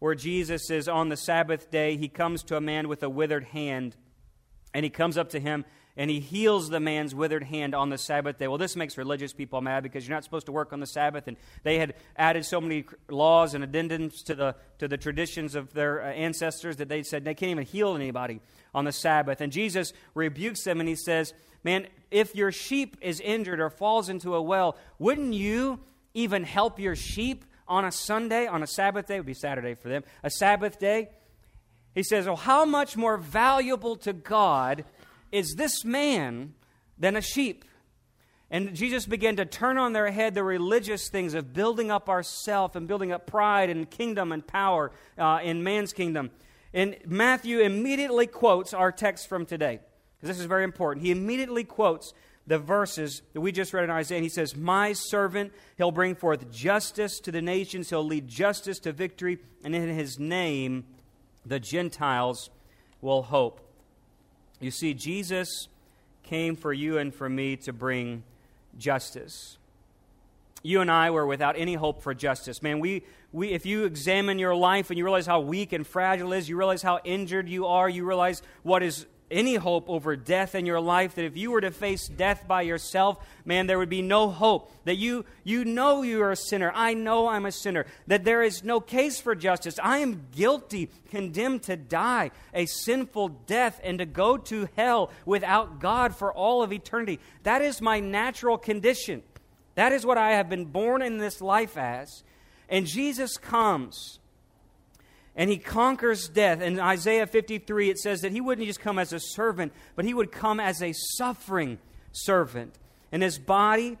where 0.00 0.16
Jesus 0.16 0.68
is 0.68 0.88
on 0.88 1.10
the 1.10 1.16
Sabbath 1.16 1.70
day. 1.70 1.96
He 1.96 2.08
comes 2.08 2.42
to 2.44 2.56
a 2.56 2.60
man 2.60 2.88
with 2.88 3.04
a 3.04 3.08
withered 3.08 3.44
hand, 3.44 3.96
and 4.74 4.82
he 4.82 4.90
comes 4.90 5.16
up 5.16 5.30
to 5.30 5.40
him 5.40 5.64
and 5.96 6.10
he 6.10 6.18
heals 6.18 6.70
the 6.70 6.80
man's 6.80 7.14
withered 7.14 7.44
hand 7.44 7.74
on 7.74 7.88
the 7.88 7.98
Sabbath 7.98 8.38
day. 8.38 8.48
Well, 8.48 8.58
this 8.58 8.74
makes 8.74 8.98
religious 8.98 9.32
people 9.32 9.60
mad 9.60 9.82
because 9.82 10.06
you're 10.06 10.16
not 10.16 10.24
supposed 10.24 10.46
to 10.46 10.52
work 10.52 10.72
on 10.72 10.80
the 10.80 10.86
Sabbath, 10.86 11.28
and 11.28 11.36
they 11.62 11.78
had 11.78 11.94
added 12.16 12.44
so 12.44 12.60
many 12.60 12.84
laws 13.08 13.54
and 13.54 13.64
addendums 13.64 14.24
to 14.24 14.34
the, 14.34 14.56
to 14.78 14.88
the 14.88 14.96
traditions 14.96 15.54
of 15.54 15.72
their 15.72 16.02
uh, 16.02 16.06
ancestors 16.06 16.76
that 16.76 16.88
they 16.88 17.02
said 17.02 17.24
they 17.24 17.34
can't 17.34 17.50
even 17.50 17.64
heal 17.64 17.94
anybody 17.94 18.40
on 18.74 18.84
the 18.84 18.92
Sabbath. 18.92 19.40
And 19.40 19.52
Jesus 19.52 19.92
rebukes 20.14 20.64
them 20.64 20.80
and 20.80 20.88
he 20.88 20.96
says, 20.96 21.32
Man, 21.62 21.86
if 22.10 22.34
your 22.34 22.52
sheep 22.52 22.96
is 23.00 23.20
injured 23.20 23.58
or 23.58 23.70
falls 23.70 24.08
into 24.08 24.34
a 24.34 24.42
well, 24.42 24.76
wouldn't 24.98 25.32
you 25.32 25.80
even 26.12 26.44
help 26.44 26.78
your 26.78 26.94
sheep 26.94 27.44
on 27.66 27.86
a 27.86 27.92
Sunday, 27.92 28.46
on 28.46 28.62
a 28.62 28.66
Sabbath 28.66 29.06
day? 29.06 29.16
It 29.16 29.20
would 29.20 29.26
be 29.26 29.34
Saturday 29.34 29.74
for 29.74 29.88
them, 29.88 30.04
a 30.22 30.30
Sabbath 30.30 30.78
day. 30.78 31.08
He 31.94 32.02
says, 32.02 32.26
Well, 32.26 32.36
how 32.36 32.64
much 32.64 32.96
more 32.96 33.16
valuable 33.16 33.96
to 33.96 34.12
God 34.12 34.84
is 35.34 35.56
this 35.56 35.84
man 35.84 36.54
than 36.96 37.16
a 37.16 37.20
sheep? 37.20 37.64
And 38.50 38.74
Jesus 38.74 39.04
began 39.04 39.34
to 39.36 39.44
turn 39.44 39.78
on 39.78 39.92
their 39.92 40.12
head 40.12 40.34
the 40.34 40.44
religious 40.44 41.08
things 41.08 41.34
of 41.34 41.52
building 41.52 41.90
up 41.90 42.08
ourself 42.08 42.76
and 42.76 42.86
building 42.86 43.10
up 43.10 43.26
pride 43.26 43.68
and 43.68 43.90
kingdom 43.90 44.30
and 44.30 44.46
power 44.46 44.92
uh, 45.18 45.40
in 45.42 45.64
man's 45.64 45.92
kingdom. 45.92 46.30
And 46.72 46.96
Matthew 47.04 47.60
immediately 47.60 48.28
quotes 48.28 48.72
our 48.72 48.92
text 48.92 49.28
from 49.28 49.44
today, 49.44 49.80
because 50.16 50.28
this 50.28 50.38
is 50.38 50.46
very 50.46 50.62
important. 50.62 51.04
He 51.04 51.10
immediately 51.10 51.64
quotes 51.64 52.14
the 52.46 52.58
verses 52.58 53.22
that 53.32 53.40
we 53.40 53.50
just 53.50 53.72
read 53.72 53.84
in 53.84 53.90
Isaiah. 53.90 54.18
And 54.18 54.24
he 54.24 54.28
says, 54.28 54.54
My 54.54 54.92
servant, 54.92 55.52
he'll 55.76 55.90
bring 55.90 56.14
forth 56.14 56.48
justice 56.52 57.18
to 57.20 57.32
the 57.32 57.42
nations, 57.42 57.90
he'll 57.90 58.06
lead 58.06 58.28
justice 58.28 58.78
to 58.80 58.92
victory, 58.92 59.38
and 59.64 59.74
in 59.74 59.88
his 59.88 60.20
name 60.20 60.84
the 61.44 61.58
Gentiles 61.58 62.50
will 63.00 63.22
hope. 63.22 63.63
You 64.64 64.70
see, 64.70 64.94
Jesus 64.94 65.68
came 66.22 66.56
for 66.56 66.72
you 66.72 66.96
and 66.96 67.14
for 67.14 67.28
me 67.28 67.56
to 67.58 67.72
bring 67.74 68.22
justice. 68.78 69.58
You 70.62 70.80
and 70.80 70.90
I 70.90 71.10
were 71.10 71.26
without 71.26 71.56
any 71.58 71.74
hope 71.74 72.00
for 72.00 72.14
justice. 72.14 72.62
Man, 72.62 72.80
we, 72.80 73.02
we, 73.30 73.48
if 73.48 73.66
you 73.66 73.84
examine 73.84 74.38
your 74.38 74.54
life 74.54 74.88
and 74.88 74.96
you 74.96 75.04
realize 75.04 75.26
how 75.26 75.40
weak 75.40 75.74
and 75.74 75.86
fragile 75.86 76.32
is, 76.32 76.48
you 76.48 76.56
realize 76.56 76.80
how 76.80 76.98
injured 77.04 77.46
you 77.46 77.66
are, 77.66 77.90
you 77.90 78.06
realize 78.06 78.40
what 78.62 78.82
is 78.82 79.04
any 79.34 79.56
hope 79.56 79.90
over 79.90 80.16
death 80.16 80.54
in 80.54 80.64
your 80.64 80.80
life, 80.80 81.16
that 81.16 81.24
if 81.24 81.36
you 81.36 81.50
were 81.50 81.60
to 81.60 81.70
face 81.70 82.08
death 82.08 82.46
by 82.48 82.62
yourself, 82.62 83.18
man, 83.44 83.66
there 83.66 83.78
would 83.78 83.90
be 83.90 84.00
no 84.00 84.30
hope. 84.30 84.72
That 84.84 84.96
you, 84.96 85.26
you 85.42 85.64
know 85.64 86.02
you 86.02 86.22
are 86.22 86.30
a 86.30 86.36
sinner. 86.36 86.72
I 86.74 86.94
know 86.94 87.28
I'm 87.28 87.44
a 87.44 87.52
sinner. 87.52 87.84
That 88.06 88.24
there 88.24 88.42
is 88.42 88.64
no 88.64 88.80
case 88.80 89.20
for 89.20 89.34
justice. 89.34 89.78
I 89.82 89.98
am 89.98 90.28
guilty, 90.34 90.90
condemned 91.10 91.64
to 91.64 91.76
die 91.76 92.30
a 92.54 92.66
sinful 92.66 93.28
death 93.46 93.80
and 93.82 93.98
to 93.98 94.06
go 94.06 94.38
to 94.38 94.68
hell 94.76 95.10
without 95.26 95.80
God 95.80 96.14
for 96.14 96.32
all 96.32 96.62
of 96.62 96.72
eternity. 96.72 97.20
That 97.42 97.60
is 97.60 97.82
my 97.82 98.00
natural 98.00 98.56
condition. 98.56 99.22
That 99.74 99.92
is 99.92 100.06
what 100.06 100.18
I 100.18 100.32
have 100.32 100.48
been 100.48 100.66
born 100.66 101.02
in 101.02 101.18
this 101.18 101.40
life 101.40 101.76
as. 101.76 102.22
And 102.68 102.86
Jesus 102.86 103.36
comes 103.36 104.20
and 105.36 105.50
he 105.50 105.58
conquers 105.58 106.28
death. 106.28 106.60
In 106.60 106.78
Isaiah 106.78 107.26
53, 107.26 107.90
it 107.90 107.98
says 107.98 108.20
that 108.20 108.32
he 108.32 108.40
wouldn't 108.40 108.66
just 108.66 108.80
come 108.80 108.98
as 108.98 109.12
a 109.12 109.20
servant, 109.20 109.72
but 109.96 110.04
he 110.04 110.14
would 110.14 110.30
come 110.30 110.60
as 110.60 110.82
a 110.82 110.92
suffering 110.92 111.78
servant. 112.12 112.74
And 113.10 113.22
his 113.22 113.38
body, 113.38 113.98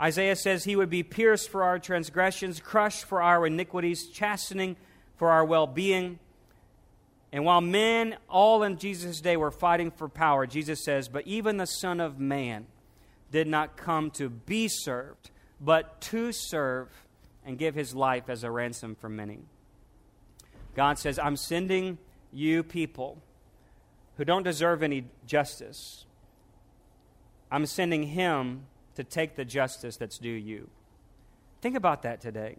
Isaiah 0.00 0.36
says 0.36 0.64
he 0.64 0.76
would 0.76 0.90
be 0.90 1.02
pierced 1.02 1.48
for 1.48 1.62
our 1.62 1.78
transgressions, 1.78 2.60
crushed 2.60 3.04
for 3.04 3.22
our 3.22 3.46
iniquities, 3.46 4.08
chastening 4.12 4.76
for 5.16 5.30
our 5.30 5.44
well 5.44 5.66
being. 5.66 6.18
And 7.32 7.44
while 7.44 7.60
men 7.60 8.16
all 8.28 8.62
in 8.62 8.76
Jesus' 8.76 9.20
day 9.20 9.36
were 9.36 9.50
fighting 9.50 9.90
for 9.90 10.08
power, 10.08 10.46
Jesus 10.46 10.84
says, 10.84 11.08
But 11.08 11.26
even 11.26 11.56
the 11.56 11.66
Son 11.66 12.00
of 12.00 12.20
Man 12.20 12.66
did 13.32 13.48
not 13.48 13.76
come 13.76 14.10
to 14.12 14.28
be 14.28 14.68
served, 14.68 15.30
but 15.60 16.00
to 16.02 16.30
serve 16.30 16.88
and 17.44 17.58
give 17.58 17.74
his 17.74 17.94
life 17.94 18.28
as 18.28 18.44
a 18.44 18.50
ransom 18.50 18.94
for 18.94 19.08
many. 19.08 19.40
God 20.74 20.98
says, 20.98 21.18
I'm 21.18 21.36
sending 21.36 21.98
you 22.32 22.62
people 22.62 23.22
who 24.16 24.24
don't 24.24 24.42
deserve 24.42 24.82
any 24.82 25.04
justice. 25.26 26.04
I'm 27.50 27.66
sending 27.66 28.04
him 28.04 28.66
to 28.96 29.04
take 29.04 29.36
the 29.36 29.44
justice 29.44 29.96
that's 29.96 30.18
due 30.18 30.30
you. 30.30 30.68
Think 31.60 31.76
about 31.76 32.02
that 32.02 32.20
today. 32.20 32.56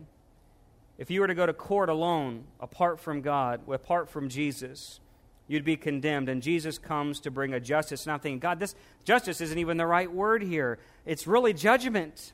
If 0.98 1.12
you 1.12 1.22
were 1.22 1.28
to 1.28 1.36
go 1.36 1.46
to 1.46 1.54
court 1.54 1.90
alone, 1.90 2.46
apart 2.60 3.00
from 3.00 3.22
God, 3.22 3.62
apart 3.70 4.10
from 4.10 4.30
Jesus, 4.30 5.00
you'd 5.48 5.66
be 5.66 5.76
condemned. 5.76 6.30
And 6.30 6.42
Jesus 6.42 6.78
comes 6.78 7.20
to 7.22 7.32
bring 7.32 7.54
a 7.54 7.60
justice. 7.60 8.06
And 8.06 8.14
I'm 8.14 8.20
thinking, 8.20 8.40
God, 8.40 8.60
this 8.60 8.76
justice 9.04 9.42
isn't 9.42 9.58
even 9.58 9.78
the 9.78 9.86
right 9.86 10.12
word 10.12 10.42
here. 10.42 10.80
It's 11.06 11.28
really 11.28 11.54
judgment. 11.54 12.34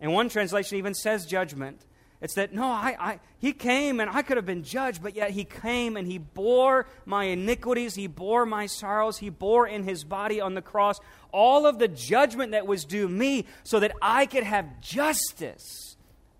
And 0.00 0.12
one 0.12 0.28
translation 0.28 0.78
even 0.78 0.94
says 0.94 1.26
judgment. 1.26 1.84
It's 2.24 2.32
that, 2.34 2.54
no, 2.54 2.64
I, 2.64 2.96
I, 2.98 3.20
he 3.36 3.52
came 3.52 4.00
and 4.00 4.08
I 4.08 4.22
could 4.22 4.38
have 4.38 4.46
been 4.46 4.62
judged, 4.62 5.02
but 5.02 5.14
yet 5.14 5.32
he 5.32 5.44
came 5.44 5.98
and 5.98 6.08
he 6.08 6.16
bore 6.16 6.86
my 7.04 7.24
iniquities, 7.24 7.96
he 7.96 8.06
bore 8.06 8.46
my 8.46 8.64
sorrows, 8.64 9.18
he 9.18 9.28
bore 9.28 9.66
in 9.68 9.84
his 9.84 10.04
body 10.04 10.40
on 10.40 10.54
the 10.54 10.62
cross 10.62 10.98
all 11.32 11.66
of 11.66 11.78
the 11.78 11.86
judgment 11.86 12.52
that 12.52 12.66
was 12.66 12.86
due 12.86 13.08
me 13.08 13.44
so 13.62 13.78
that 13.78 13.92
I 14.00 14.24
could 14.24 14.44
have 14.44 14.80
justice. 14.80 15.96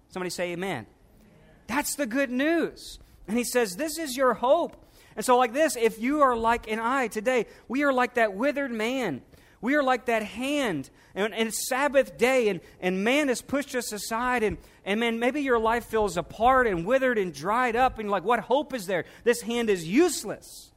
Somebody 0.09 0.31
say 0.31 0.53
amen. 0.53 0.87
That's 1.67 1.97
the 1.97 2.07
good 2.07 2.31
news. 2.31 2.99
And 3.29 3.37
he 3.37 3.45
says, 3.45 3.77
This 3.77 3.99
is 3.99 4.17
your 4.17 4.33
hope. 4.33 4.77
And 5.17 5.25
so, 5.25 5.37
like 5.37 5.53
this, 5.53 5.77
if 5.77 6.01
you 6.01 6.23
are 6.23 6.35
like 6.35 6.71
an 6.71 6.79
I 6.79 7.09
today, 7.09 7.45
we 7.69 7.83
are 7.83 7.93
like 7.93 8.15
that 8.15 8.33
withered 8.33 8.73
man. 8.73 9.21
We 9.61 9.75
are 9.75 9.83
like 9.83 10.07
that 10.07 10.23
hand. 10.23 10.91
And, 11.15 11.33
and 11.35 11.49
it's 11.49 11.69
Sabbath 11.69 12.19
day, 12.19 12.49
and, 12.49 12.61
and 12.81 13.03
man 13.03 13.29
has 13.29 13.41
pushed 13.41 13.75
us 13.75 13.93
aside. 13.93 14.43
And, 14.43 14.59
and 14.85 15.01
man, 15.01 15.19
maybe 15.19 15.41
your 15.41 15.59
life 15.59 15.87
feels 15.87 16.17
apart 16.17 16.67
and 16.67 16.85
withered 16.85 17.19
and 17.19 17.33
dried 17.33 17.77
up. 17.77 17.99
And 17.99 18.11
like, 18.11 18.25
what 18.25 18.41
hope 18.41 18.75
is 18.75 18.87
there? 18.87 19.05
This 19.25 19.43
hand 19.43 19.71
is 19.71 19.87
useless. 19.87 20.71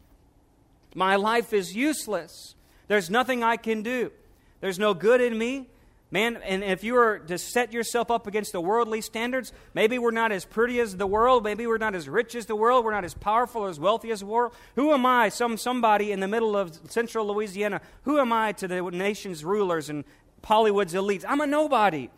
My 0.95 1.15
life 1.15 1.53
is 1.53 1.75
useless. 1.75 2.55
There's 2.87 3.09
nothing 3.09 3.43
I 3.43 3.57
can 3.57 3.83
do. 3.83 4.11
There's 4.61 4.79
no 4.79 4.93
good 4.93 5.21
in 5.21 5.37
me. 5.37 5.67
Man, 6.09 6.37
and 6.37 6.63
if 6.63 6.85
you 6.85 6.93
were 6.93 7.19
to 7.27 7.37
set 7.37 7.73
yourself 7.73 8.09
up 8.09 8.27
against 8.27 8.53
the 8.53 8.61
worldly 8.61 9.01
standards, 9.01 9.51
maybe 9.73 9.99
we're 9.99 10.11
not 10.11 10.31
as 10.31 10.45
pretty 10.45 10.79
as 10.79 10.95
the 10.95 11.05
world, 11.05 11.43
maybe 11.43 11.67
we're 11.67 11.77
not 11.77 11.95
as 11.95 12.07
rich 12.07 12.33
as 12.33 12.45
the 12.45 12.55
world, 12.55 12.85
we're 12.85 12.93
not 12.93 13.03
as 13.03 13.13
powerful 13.13 13.63
or 13.63 13.69
as 13.69 13.77
wealthy 13.77 14.11
as 14.11 14.21
the 14.21 14.25
world. 14.25 14.53
Who 14.75 14.93
am 14.93 15.05
I, 15.05 15.27
some 15.27 15.57
somebody 15.57 16.13
in 16.13 16.21
the 16.21 16.27
middle 16.29 16.55
of 16.55 16.79
central 16.89 17.27
Louisiana, 17.27 17.81
who 18.03 18.19
am 18.19 18.31
I 18.31 18.53
to 18.53 18.69
the 18.69 18.81
nation's 18.89 19.43
rulers 19.43 19.89
and 19.89 20.05
Hollywood's 20.45 20.93
elites? 20.93 21.25
I'm 21.27 21.41
a 21.41 21.47
nobody. 21.47 22.09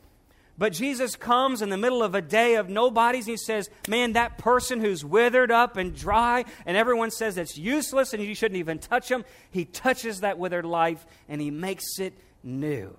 But 0.60 0.74
Jesus 0.74 1.16
comes 1.16 1.62
in 1.62 1.70
the 1.70 1.78
middle 1.78 2.04
of 2.04 2.16
a 2.16 2.22
day 2.22 2.56
of 2.56 2.68
nobodies 2.68 3.28
and 3.28 3.32
he 3.32 3.38
says, 3.38 3.70
Man, 3.88 4.14
that 4.14 4.38
person 4.38 4.82
who's 4.82 5.06
withered 5.06 5.52
up 5.52 5.78
and 5.78 5.96
dry, 5.96 6.44
and 6.66 6.76
everyone 6.76 7.12
says 7.12 7.38
it's 7.38 7.58
useless 7.58 8.14
and 8.14 8.22
you 8.22 8.36
shouldn't 8.36 8.60
even 8.60 8.78
touch 8.78 9.10
him, 9.10 9.24
he 9.52 9.64
touches 9.64 10.20
that 10.20 10.38
withered 10.38 10.66
life 10.66 11.06
and 11.30 11.40
he 11.40 11.50
makes 11.50 11.98
it 11.98 12.14
new. 12.44 12.94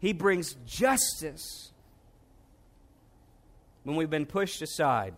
He 0.00 0.12
brings 0.12 0.54
justice 0.66 1.70
when 3.84 3.94
we've 3.94 4.10
been 4.10 4.26
pushed 4.26 4.60
aside, 4.60 5.14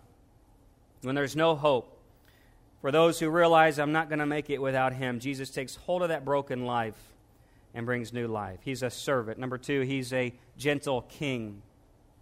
when 1.01 1.15
there's 1.15 1.35
no 1.35 1.55
hope. 1.55 1.99
For 2.83 2.93
those 2.93 3.19
who 3.19 3.31
realize 3.31 3.79
I'm 3.79 3.93
not 3.93 4.11
going 4.11 4.19
to 4.19 4.27
make 4.27 4.51
it 4.51 4.61
without 4.61 4.93
Him, 4.93 5.19
Jesus 5.21 5.51
takes 5.51 5.77
hold 5.77 6.03
of 6.03 6.09
that 6.09 6.25
broken 6.25 6.67
life 6.67 7.12
and 7.75 7.87
brings 7.87 8.13
new 8.13 8.27
life. 8.27 8.61
He's 8.63 8.83
a 8.83 8.91
servant. 8.91 9.39
Number 9.39 9.59
two, 9.59 9.81
He's 9.81 10.13
a 10.13 10.33
gentle 10.57 11.03
king. 11.03 11.63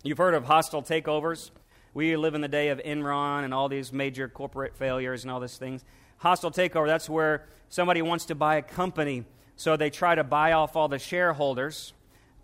You've 0.02 0.18
heard 0.18 0.34
of 0.34 0.44
hostile 0.44 0.82
takeovers. 0.82 1.50
We 1.92 2.16
live 2.16 2.34
in 2.34 2.40
the 2.40 2.48
day 2.48 2.68
of 2.68 2.78
Enron 2.78 3.44
and 3.44 3.52
all 3.52 3.68
these 3.68 3.92
major 3.92 4.28
corporate 4.28 4.76
failures 4.76 5.24
and 5.24 5.30
all 5.30 5.40
these 5.40 5.58
things. 5.58 5.84
Hostile 6.18 6.50
takeover, 6.50 6.86
that's 6.86 7.08
where 7.08 7.46
somebody 7.68 8.00
wants 8.00 8.26
to 8.26 8.34
buy 8.34 8.56
a 8.56 8.62
company, 8.62 9.24
so 9.56 9.76
they 9.76 9.90
try 9.90 10.14
to 10.14 10.24
buy 10.24 10.52
off 10.52 10.76
all 10.76 10.88
the 10.88 10.98
shareholders 10.98 11.92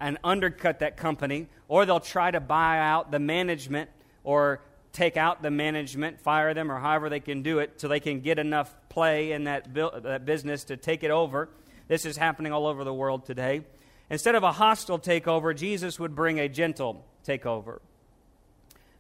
and 0.01 0.19
undercut 0.25 0.81
that 0.81 0.97
company, 0.97 1.47
or 1.69 1.87
they'll 1.87 2.01
try 2.01 2.31
to 2.31 2.41
buy 2.41 2.79
out 2.79 3.11
the 3.11 3.19
management 3.19 3.89
or 4.25 4.61
take 4.93 5.17
out 5.17 5.43
the 5.43 5.51
management, 5.51 6.21
fire 6.21 6.55
them, 6.55 6.73
or 6.73 6.79
however 6.79 7.09
they 7.09 7.21
can 7.21 7.43
do 7.43 7.59
it 7.59 7.81
so 7.81 7.87
they 7.87 8.01
can 8.01 8.21
get 8.21 8.39
enough 8.39 8.75
play 8.89 9.33
in 9.33 9.45
that, 9.45 9.73
that 9.75 10.25
business 10.25 10.65
to 10.65 10.77
take 10.77 11.05
it 11.05 11.11
over. 11.11 11.49
This 11.89 12.05
is 12.05 12.17
happening 12.17 12.53
all 12.53 12.67
over 12.67 12.85
the 12.85 12.95
world 12.95 13.27
today. 13.27 13.63
Instead 14.11 14.35
of 14.35 14.43
a 14.43 14.53
hostile 14.53 14.99
takeover, 14.99 15.55
Jesus 15.57 15.99
would 15.99 16.15
bring 16.15 16.39
a 16.39 16.49
gentle 16.49 17.05
takeover. 17.27 17.79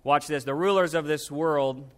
Watch 0.05 0.26
this. 0.26 0.45
The 0.45 0.55
rulers 0.55 0.95
of 0.95 1.07
this 1.07 1.31
world, 1.31 1.88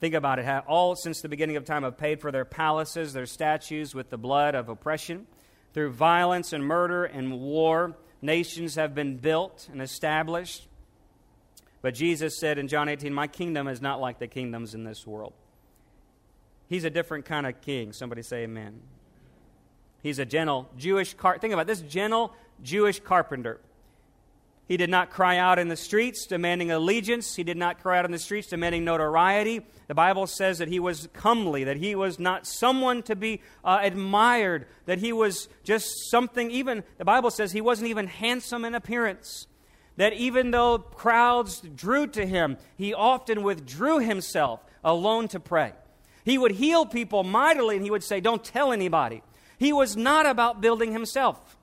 think 0.00 0.14
about 0.14 0.38
it, 0.38 0.44
have 0.44 0.64
all 0.66 0.94
since 0.94 1.20
the 1.20 1.28
beginning 1.28 1.56
of 1.56 1.64
time 1.64 1.82
have 1.82 1.98
paid 1.98 2.20
for 2.20 2.30
their 2.30 2.44
palaces, 2.44 3.12
their 3.12 3.26
statues 3.26 3.94
with 3.94 4.10
the 4.10 4.18
blood 4.18 4.54
of 4.54 4.68
oppression. 4.68 5.26
Through 5.74 5.90
violence 5.90 6.52
and 6.52 6.64
murder 6.64 7.04
and 7.04 7.40
war, 7.40 7.96
nations 8.22 8.76
have 8.76 8.94
been 8.94 9.16
built 9.16 9.68
and 9.70 9.82
established. 9.82 10.68
But 11.82 11.94
Jesus 11.94 12.38
said 12.38 12.58
in 12.58 12.68
John 12.68 12.88
18, 12.88 13.12
My 13.12 13.26
kingdom 13.26 13.68
is 13.68 13.80
not 13.80 14.00
like 14.00 14.18
the 14.18 14.26
kingdoms 14.26 14.74
in 14.74 14.84
this 14.84 15.06
world. 15.06 15.34
He's 16.68 16.84
a 16.84 16.90
different 16.90 17.24
kind 17.24 17.46
of 17.46 17.60
king. 17.60 17.92
Somebody 17.92 18.22
say 18.22 18.44
amen. 18.44 18.80
He's 20.06 20.20
a 20.20 20.24
gentle 20.24 20.68
Jewish 20.78 21.14
car. 21.14 21.36
Think 21.36 21.52
about 21.52 21.66
this 21.66 21.80
gentle 21.80 22.32
Jewish 22.62 23.00
carpenter. 23.00 23.58
He 24.68 24.76
did 24.76 24.88
not 24.88 25.10
cry 25.10 25.36
out 25.36 25.58
in 25.58 25.66
the 25.66 25.76
streets 25.76 26.26
demanding 26.26 26.70
allegiance. 26.70 27.34
He 27.34 27.42
did 27.42 27.56
not 27.56 27.82
cry 27.82 27.98
out 27.98 28.04
in 28.04 28.12
the 28.12 28.18
streets 28.20 28.46
demanding 28.46 28.84
notoriety. 28.84 29.66
The 29.88 29.94
Bible 29.96 30.28
says 30.28 30.58
that 30.58 30.68
he 30.68 30.78
was 30.78 31.08
comely, 31.12 31.64
that 31.64 31.76
he 31.76 31.96
was 31.96 32.20
not 32.20 32.46
someone 32.46 33.02
to 33.02 33.16
be 33.16 33.40
uh, 33.64 33.80
admired, 33.82 34.66
that 34.84 34.98
he 34.98 35.12
was 35.12 35.48
just 35.64 36.08
something, 36.08 36.52
even, 36.52 36.84
the 36.98 37.04
Bible 37.04 37.32
says 37.32 37.50
he 37.50 37.60
wasn't 37.60 37.90
even 37.90 38.06
handsome 38.06 38.64
in 38.64 38.76
appearance. 38.76 39.48
That 39.96 40.12
even 40.12 40.52
though 40.52 40.78
crowds 40.78 41.60
drew 41.60 42.06
to 42.08 42.24
him, 42.24 42.58
he 42.76 42.94
often 42.94 43.42
withdrew 43.42 43.98
himself 43.98 44.64
alone 44.84 45.26
to 45.28 45.40
pray. 45.40 45.72
He 46.24 46.38
would 46.38 46.52
heal 46.52 46.86
people 46.86 47.24
mightily 47.24 47.74
and 47.74 47.84
he 47.84 47.90
would 47.90 48.04
say, 48.04 48.20
Don't 48.20 48.44
tell 48.44 48.72
anybody. 48.72 49.22
He 49.58 49.72
was 49.72 49.96
not 49.96 50.26
about 50.26 50.60
building 50.60 50.92
himself. 50.92 51.56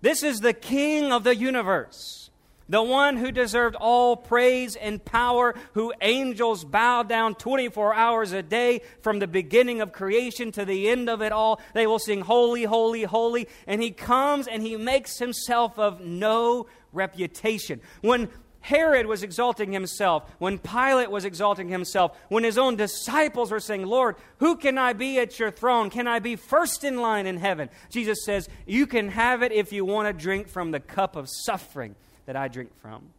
This 0.00 0.22
is 0.22 0.40
the 0.40 0.52
King 0.52 1.12
of 1.12 1.22
the 1.22 1.36
universe, 1.36 2.30
the 2.68 2.82
one 2.82 3.16
who 3.16 3.30
deserved 3.30 3.76
all 3.76 4.16
praise 4.16 4.74
and 4.74 5.04
power, 5.04 5.54
who 5.74 5.92
angels 6.00 6.64
bow 6.64 7.04
down 7.04 7.36
24 7.36 7.94
hours 7.94 8.32
a 8.32 8.42
day 8.42 8.80
from 9.00 9.20
the 9.20 9.28
beginning 9.28 9.80
of 9.80 9.92
creation 9.92 10.50
to 10.52 10.64
the 10.64 10.88
end 10.88 11.08
of 11.08 11.22
it 11.22 11.30
all. 11.30 11.60
They 11.72 11.86
will 11.86 12.00
sing, 12.00 12.22
Holy, 12.22 12.64
Holy, 12.64 13.04
Holy. 13.04 13.48
And 13.66 13.80
he 13.80 13.92
comes 13.92 14.48
and 14.48 14.60
he 14.60 14.76
makes 14.76 15.18
himself 15.18 15.78
of 15.78 16.00
no 16.00 16.66
reputation. 16.92 17.80
When 18.00 18.28
Herod 18.62 19.06
was 19.06 19.22
exalting 19.22 19.72
himself, 19.72 20.24
when 20.38 20.58
Pilate 20.58 21.10
was 21.10 21.24
exalting 21.24 21.68
himself, 21.68 22.16
when 22.28 22.44
his 22.44 22.56
own 22.56 22.76
disciples 22.76 23.50
were 23.50 23.60
saying, 23.60 23.84
Lord, 23.86 24.16
who 24.38 24.56
can 24.56 24.78
I 24.78 24.92
be 24.92 25.18
at 25.18 25.38
your 25.38 25.50
throne? 25.50 25.90
Can 25.90 26.06
I 26.06 26.20
be 26.20 26.36
first 26.36 26.84
in 26.84 27.00
line 27.00 27.26
in 27.26 27.38
heaven? 27.38 27.68
Jesus 27.90 28.24
says, 28.24 28.48
You 28.64 28.86
can 28.86 29.08
have 29.10 29.42
it 29.42 29.52
if 29.52 29.72
you 29.72 29.84
want 29.84 30.06
to 30.06 30.12
drink 30.12 30.48
from 30.48 30.70
the 30.70 30.80
cup 30.80 31.16
of 31.16 31.28
suffering 31.28 31.96
that 32.26 32.36
I 32.36 32.48
drink 32.48 32.70
from. 32.80 33.10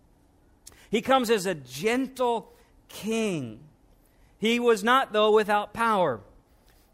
He 0.90 1.02
comes 1.02 1.30
as 1.30 1.46
a 1.46 1.56
gentle 1.56 2.54
king. 2.88 3.60
He 4.40 4.60
was 4.60 4.84
not, 4.84 5.12
though, 5.12 5.32
without 5.32 5.74
power. 5.74 6.22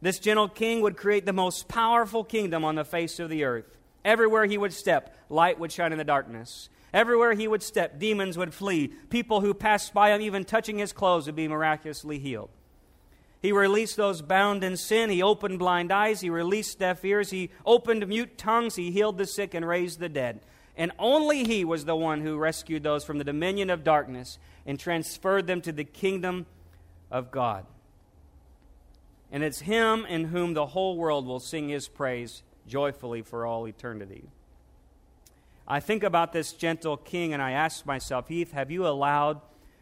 This 0.01 0.17
gentle 0.17 0.47
king 0.47 0.81
would 0.81 0.97
create 0.97 1.25
the 1.25 1.33
most 1.33 1.67
powerful 1.67 2.23
kingdom 2.23 2.65
on 2.65 2.75
the 2.75 2.85
face 2.85 3.19
of 3.19 3.29
the 3.29 3.43
earth. 3.43 3.77
Everywhere 4.03 4.45
he 4.45 4.57
would 4.57 4.73
step, 4.73 5.15
light 5.29 5.59
would 5.59 5.71
shine 5.71 5.91
in 5.91 5.97
the 5.97 6.03
darkness. 6.03 6.69
Everywhere 6.93 7.33
he 7.33 7.47
would 7.47 7.63
step, 7.63 7.99
demons 7.99 8.37
would 8.37 8.53
flee. 8.53 8.87
People 9.09 9.41
who 9.41 9.53
passed 9.53 9.93
by 9.93 10.11
him, 10.11 10.21
even 10.21 10.43
touching 10.43 10.77
his 10.77 10.93
clothes, 10.93 11.27
would 11.27 11.35
be 11.35 11.47
miraculously 11.47 12.19
healed. 12.19 12.49
He 13.41 13.51
released 13.51 13.95
those 13.95 14.21
bound 14.21 14.63
in 14.63 14.75
sin. 14.75 15.09
He 15.09 15.23
opened 15.23 15.59
blind 15.59 15.91
eyes. 15.91 16.21
He 16.21 16.29
released 16.29 16.79
deaf 16.79 17.05
ears. 17.05 17.29
He 17.29 17.51
opened 17.65 18.07
mute 18.07 18.37
tongues. 18.37 18.75
He 18.75 18.91
healed 18.91 19.17
the 19.17 19.25
sick 19.25 19.53
and 19.53 19.65
raised 19.65 19.99
the 19.99 20.09
dead. 20.09 20.41
And 20.75 20.91
only 20.99 21.43
he 21.43 21.63
was 21.63 21.85
the 21.85 21.95
one 21.95 22.21
who 22.21 22.37
rescued 22.37 22.83
those 22.83 23.03
from 23.03 23.17
the 23.17 23.23
dominion 23.23 23.69
of 23.69 23.83
darkness 23.83 24.39
and 24.65 24.79
transferred 24.79 25.47
them 25.47 25.61
to 25.61 25.71
the 25.71 25.83
kingdom 25.83 26.47
of 27.11 27.31
God. 27.31 27.65
And 29.31 29.43
it's 29.43 29.59
him 29.59 30.05
in 30.05 30.25
whom 30.25 30.53
the 30.53 30.67
whole 30.67 30.97
world 30.97 31.25
will 31.25 31.39
sing 31.39 31.69
his 31.69 31.87
praise 31.87 32.43
joyfully 32.67 33.21
for 33.21 33.45
all 33.45 33.67
eternity. 33.67 34.29
I 35.69 35.79
think 35.79 36.03
about 36.03 36.33
this 36.33 36.53
gentle 36.53 36.97
king 36.97 37.33
and 37.33 37.43
I 37.43 37.51
ask 37.51 37.85
myself, 37.85 38.27
Heath, 38.27 38.53
have 38.53 38.71
you 38.71 38.87
allowed 38.87 39.39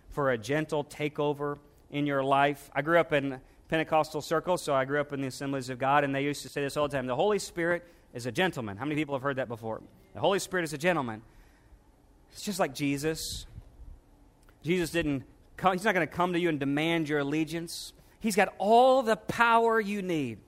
for 0.10 0.32
a 0.32 0.38
gentle 0.38 0.84
takeover 0.84 1.60
in 1.89 2.06
your 2.06 2.24
life? 2.24 2.70
I 2.75 2.82
grew 2.82 3.00
up 3.00 3.13
in 3.13 3.39
Pentecostal 3.70 4.22
circles, 4.22 4.62
so 4.62 4.74
I 4.74 4.84
grew 4.84 5.00
up 5.00 5.13
in 5.13 5.22
the 5.22 5.27
assemblies 5.27 5.70
of 5.70 5.79
God, 5.79 6.03
and 6.03 6.13
they 6.13 6.24
used 6.24 6.41
to 6.41 6.50
say 6.50 6.62
this 6.62 6.75
all 6.75 6.89
the 6.89 6.96
time 6.96 7.08
the 7.08 7.15
Holy 7.15 7.39
Spirit 7.39 7.86
is 8.13 8.25
a 8.25 8.32
gentleman. 8.32 8.75
How 8.75 8.84
many 8.84 8.96
people 8.96 9.15
have 9.15 9.22
heard 9.22 9.38
that 9.38 9.48
before? 9.48 9.82
The 10.13 10.20
Holy 10.20 10.39
Spirit 10.39 10.63
is 10.63 10.74
a 10.74 10.77
gentleman. 10.77 11.22
It's 12.32 12.44
just 12.44 12.60
like 12.60 12.74
Jesus. 12.74 13.46
Jesus 14.63 14.89
didn't 14.89 15.24
come, 15.56 15.74
he's 15.74 15.86
not 15.86 15.94
going 15.94 16.08
to 16.08 16.13
come 16.13 16.34
to 16.34 16.39
you 16.39 16.50
and 16.50 16.60
demand 16.60 17.08
your 17.08 17.20
allegiance. 17.20 17.94
He's 18.20 18.36
got 18.36 18.53
all 18.58 19.03
the 19.03 19.15
power 19.15 19.79
you 19.79 20.01
need, 20.01 20.39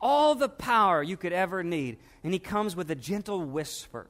all 0.00 0.36
the 0.36 0.48
power 0.48 1.02
you 1.02 1.16
could 1.16 1.32
ever 1.32 1.64
need. 1.64 1.98
And 2.22 2.32
he 2.32 2.38
comes 2.38 2.76
with 2.76 2.88
a 2.90 2.94
gentle 2.94 3.42
whisper. 3.42 4.06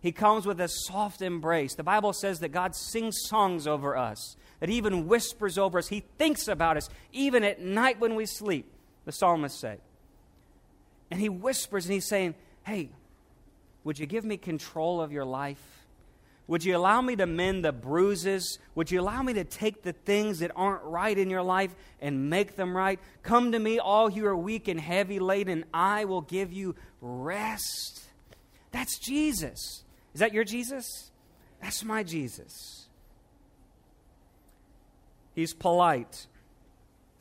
He 0.00 0.12
comes 0.12 0.46
with 0.46 0.60
a 0.60 0.68
soft 0.68 1.22
embrace. 1.22 1.74
The 1.74 1.82
Bible 1.82 2.12
says 2.12 2.40
that 2.40 2.50
God 2.50 2.76
sings 2.76 3.18
songs 3.24 3.66
over 3.66 3.96
us, 3.96 4.36
that 4.60 4.68
He 4.68 4.76
even 4.76 5.08
whispers 5.08 5.58
over 5.58 5.78
us. 5.78 5.88
He 5.88 6.04
thinks 6.18 6.46
about 6.46 6.76
us, 6.76 6.88
even 7.12 7.42
at 7.42 7.60
night 7.60 7.98
when 7.98 8.14
we 8.14 8.26
sleep, 8.26 8.70
the 9.04 9.12
psalmist 9.12 9.58
said. 9.58 9.80
And 11.10 11.20
He 11.20 11.28
whispers 11.28 11.86
and 11.86 11.94
He's 11.94 12.08
saying, 12.08 12.34
Hey, 12.64 12.90
would 13.82 13.98
you 13.98 14.06
give 14.06 14.24
me 14.24 14.36
control 14.36 15.00
of 15.00 15.10
your 15.10 15.24
life? 15.24 15.62
Would 16.46 16.64
you 16.64 16.76
allow 16.76 17.02
me 17.02 17.14
to 17.16 17.26
mend 17.26 17.64
the 17.64 17.72
bruises? 17.72 18.58
Would 18.74 18.90
you 18.90 19.00
allow 19.00 19.22
me 19.22 19.34
to 19.34 19.44
take 19.44 19.82
the 19.82 19.92
things 19.92 20.38
that 20.38 20.50
aren't 20.56 20.82
right 20.84 21.16
in 21.16 21.28
your 21.28 21.42
life 21.42 21.74
and 22.00 22.30
make 22.30 22.56
them 22.56 22.74
right? 22.74 22.98
Come 23.22 23.52
to 23.52 23.58
me, 23.58 23.78
all 23.78 24.10
you 24.10 24.26
are 24.26 24.36
weak 24.36 24.66
and 24.66 24.80
heavy 24.80 25.18
laden, 25.18 25.66
I 25.74 26.06
will 26.06 26.22
give 26.22 26.50
you 26.50 26.74
rest. 27.02 28.02
That's 28.70 28.98
Jesus. 28.98 29.84
Is 30.14 30.20
that 30.20 30.32
your 30.32 30.44
Jesus? 30.44 31.10
That's 31.62 31.84
my 31.84 32.02
Jesus. 32.02 32.86
He's 35.34 35.54
polite. 35.54 36.26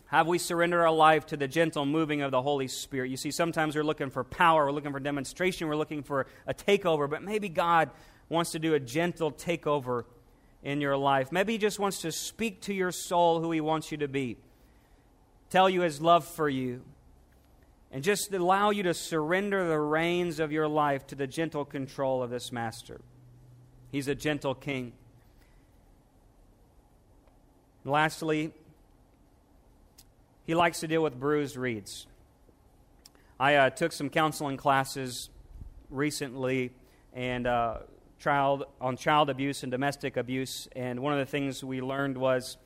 Have 0.08 0.28
we 0.28 0.38
surrendered 0.38 0.82
our 0.82 0.92
life 0.92 1.26
to 1.28 1.38
the 1.38 1.48
gentle 1.48 1.86
moving 1.86 2.22
of 2.22 2.32
the 2.32 2.42
Holy 2.42 2.68
Spirit? 2.68 3.10
You 3.12 3.18
see, 3.18 3.30
sometimes 3.30 3.76
we're 3.76 3.84
looking 3.84 4.10
for 4.10 4.24
power, 4.24 4.66
we're 4.66 4.72
looking 4.72 4.94
for 4.94 5.02
demonstration, 5.02 5.68
we're 5.68 5.76
looking 5.76 6.02
for 6.02 6.28
a 6.48 6.54
takeover, 6.54 7.10
but 7.10 7.22
maybe 7.22 7.50
God 7.50 7.90
wants 8.30 8.52
to 8.52 8.60
do 8.60 8.74
a 8.74 8.80
gentle 8.80 9.32
takeover 9.32 10.06
in 10.64 10.80
your 10.82 10.96
life. 10.96 11.32
Maybe 11.32 11.54
He 11.54 11.58
just 11.58 11.78
wants 11.78 12.02
to 12.02 12.12
speak 12.12 12.62
to 12.62 12.74
your 12.74 12.92
soul 12.92 13.42
who 13.42 13.52
He 13.52 13.60
wants 13.60 13.92
you 13.92 13.98
to 13.98 14.08
be, 14.08 14.38
tell 15.50 15.70
you 15.70 15.82
His 15.82 16.02
love 16.02 16.26
for 16.26 16.48
you, 16.48 16.82
and 17.92 18.04
just 18.04 18.34
allow 18.34 18.70
you 18.70 18.84
to 18.84 18.94
surrender 18.94 19.68
the 19.68 19.80
reins 19.80 20.40
of 20.40 20.52
your 20.52 20.68
life 20.68 21.08
to 21.08 21.16
the 21.16 21.28
gentle 21.28 21.66
control 21.66 22.22
of 22.22 22.30
this 22.30 22.52
Master. 22.52 23.00
He's 23.92 24.08
a 24.08 24.16
gentle 24.16 24.54
King. 24.54 24.94
And 27.84 27.94
lastly, 27.94 28.54
he 30.46 30.56
likes 30.56 30.82
to 30.82 30.88
deal 30.88 31.02
with 31.02 31.20
bruised 31.20 31.56
reeds. 31.56 32.08
I 33.40 33.56
uh, 33.56 33.70
took 33.70 33.92
some 33.92 34.10
counseling 34.10 34.58
classes 34.58 35.30
recently 35.90 36.72
and 37.14 37.48
uh, 37.48 37.78
child 38.20 38.66
on 38.82 38.98
child 38.98 39.30
abuse 39.30 39.64
and 39.64 39.72
domestic 39.72 40.18
abuse, 40.18 40.68
and 40.76 41.00
one 41.00 41.14
of 41.14 41.20
the 41.20 41.26
things 41.26 41.64
we 41.64 41.82
learned 41.82 42.18
was 42.18 42.58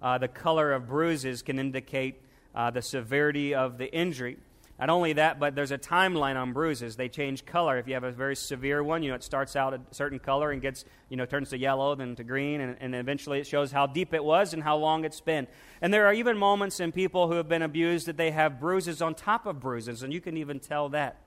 uh, 0.00 0.18
the 0.18 0.28
color 0.28 0.72
of 0.72 0.86
bruises 0.86 1.42
can 1.42 1.58
indicate 1.58 2.20
uh, 2.54 2.70
the 2.70 2.82
severity 2.82 3.54
of 3.54 3.76
the 3.76 3.92
injury. 3.92 4.38
Not 4.80 4.88
only 4.88 5.12
that, 5.12 5.38
but 5.38 5.54
there's 5.54 5.72
a 5.72 5.78
timeline 5.78 6.36
on 6.36 6.54
bruises. 6.54 6.96
They 6.96 7.10
change 7.10 7.44
color. 7.44 7.76
If 7.76 7.86
you 7.86 7.92
have 7.92 8.02
a 8.02 8.10
very 8.10 8.34
severe 8.34 8.82
one, 8.82 9.02
you 9.02 9.10
know, 9.10 9.14
it 9.14 9.22
starts 9.22 9.54
out 9.54 9.74
a 9.74 9.80
certain 9.90 10.18
color 10.18 10.52
and 10.52 10.62
gets, 10.62 10.86
you 11.10 11.18
know, 11.18 11.26
turns 11.26 11.50
to 11.50 11.58
yellow, 11.58 11.94
then 11.94 12.16
to 12.16 12.24
green, 12.24 12.62
and, 12.62 12.78
and 12.80 12.94
eventually 12.94 13.38
it 13.40 13.46
shows 13.46 13.70
how 13.70 13.86
deep 13.86 14.14
it 14.14 14.24
was 14.24 14.54
and 14.54 14.62
how 14.62 14.78
long 14.78 15.04
it's 15.04 15.20
been. 15.20 15.46
And 15.82 15.92
there 15.92 16.06
are 16.06 16.14
even 16.14 16.38
moments 16.38 16.80
in 16.80 16.92
people 16.92 17.28
who 17.28 17.34
have 17.34 17.46
been 17.46 17.60
abused 17.60 18.06
that 18.06 18.16
they 18.16 18.30
have 18.30 18.58
bruises 18.58 19.02
on 19.02 19.14
top 19.14 19.44
of 19.44 19.60
bruises, 19.60 20.02
and 20.02 20.14
you 20.14 20.20
can 20.22 20.38
even 20.38 20.60
tell 20.60 20.88
that. 20.88 21.20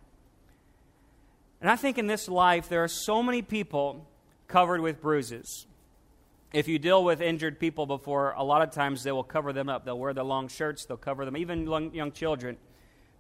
And 1.62 1.70
I 1.70 1.76
think 1.76 2.00
in 2.00 2.08
this 2.08 2.28
life, 2.28 2.70
there 2.70 2.84
are 2.84 2.88
so 2.88 3.22
many 3.22 3.44
people 3.44 4.10
covered 4.48 4.82
with 4.82 5.00
bruises. 5.00 5.68
If 6.54 6.68
you 6.68 6.80
deal 6.80 7.04
with 7.04 7.22
injured 7.22 7.60
people 7.60 7.86
before, 7.86 8.32
a 8.32 8.44
lot 8.44 8.64
of 8.64 8.72
times 8.72 9.04
they 9.04 9.12
will 9.12 9.24
cover 9.24 9.54
them 9.54 9.70
up. 9.70 9.86
They'll 9.86 10.00
wear 10.00 10.14
the 10.14 10.24
long 10.24 10.48
shirts, 10.48 10.86
they'll 10.86 10.98
cover 10.98 11.24
them, 11.24 11.38
even 11.38 11.68
young 11.94 12.12
children 12.12 12.58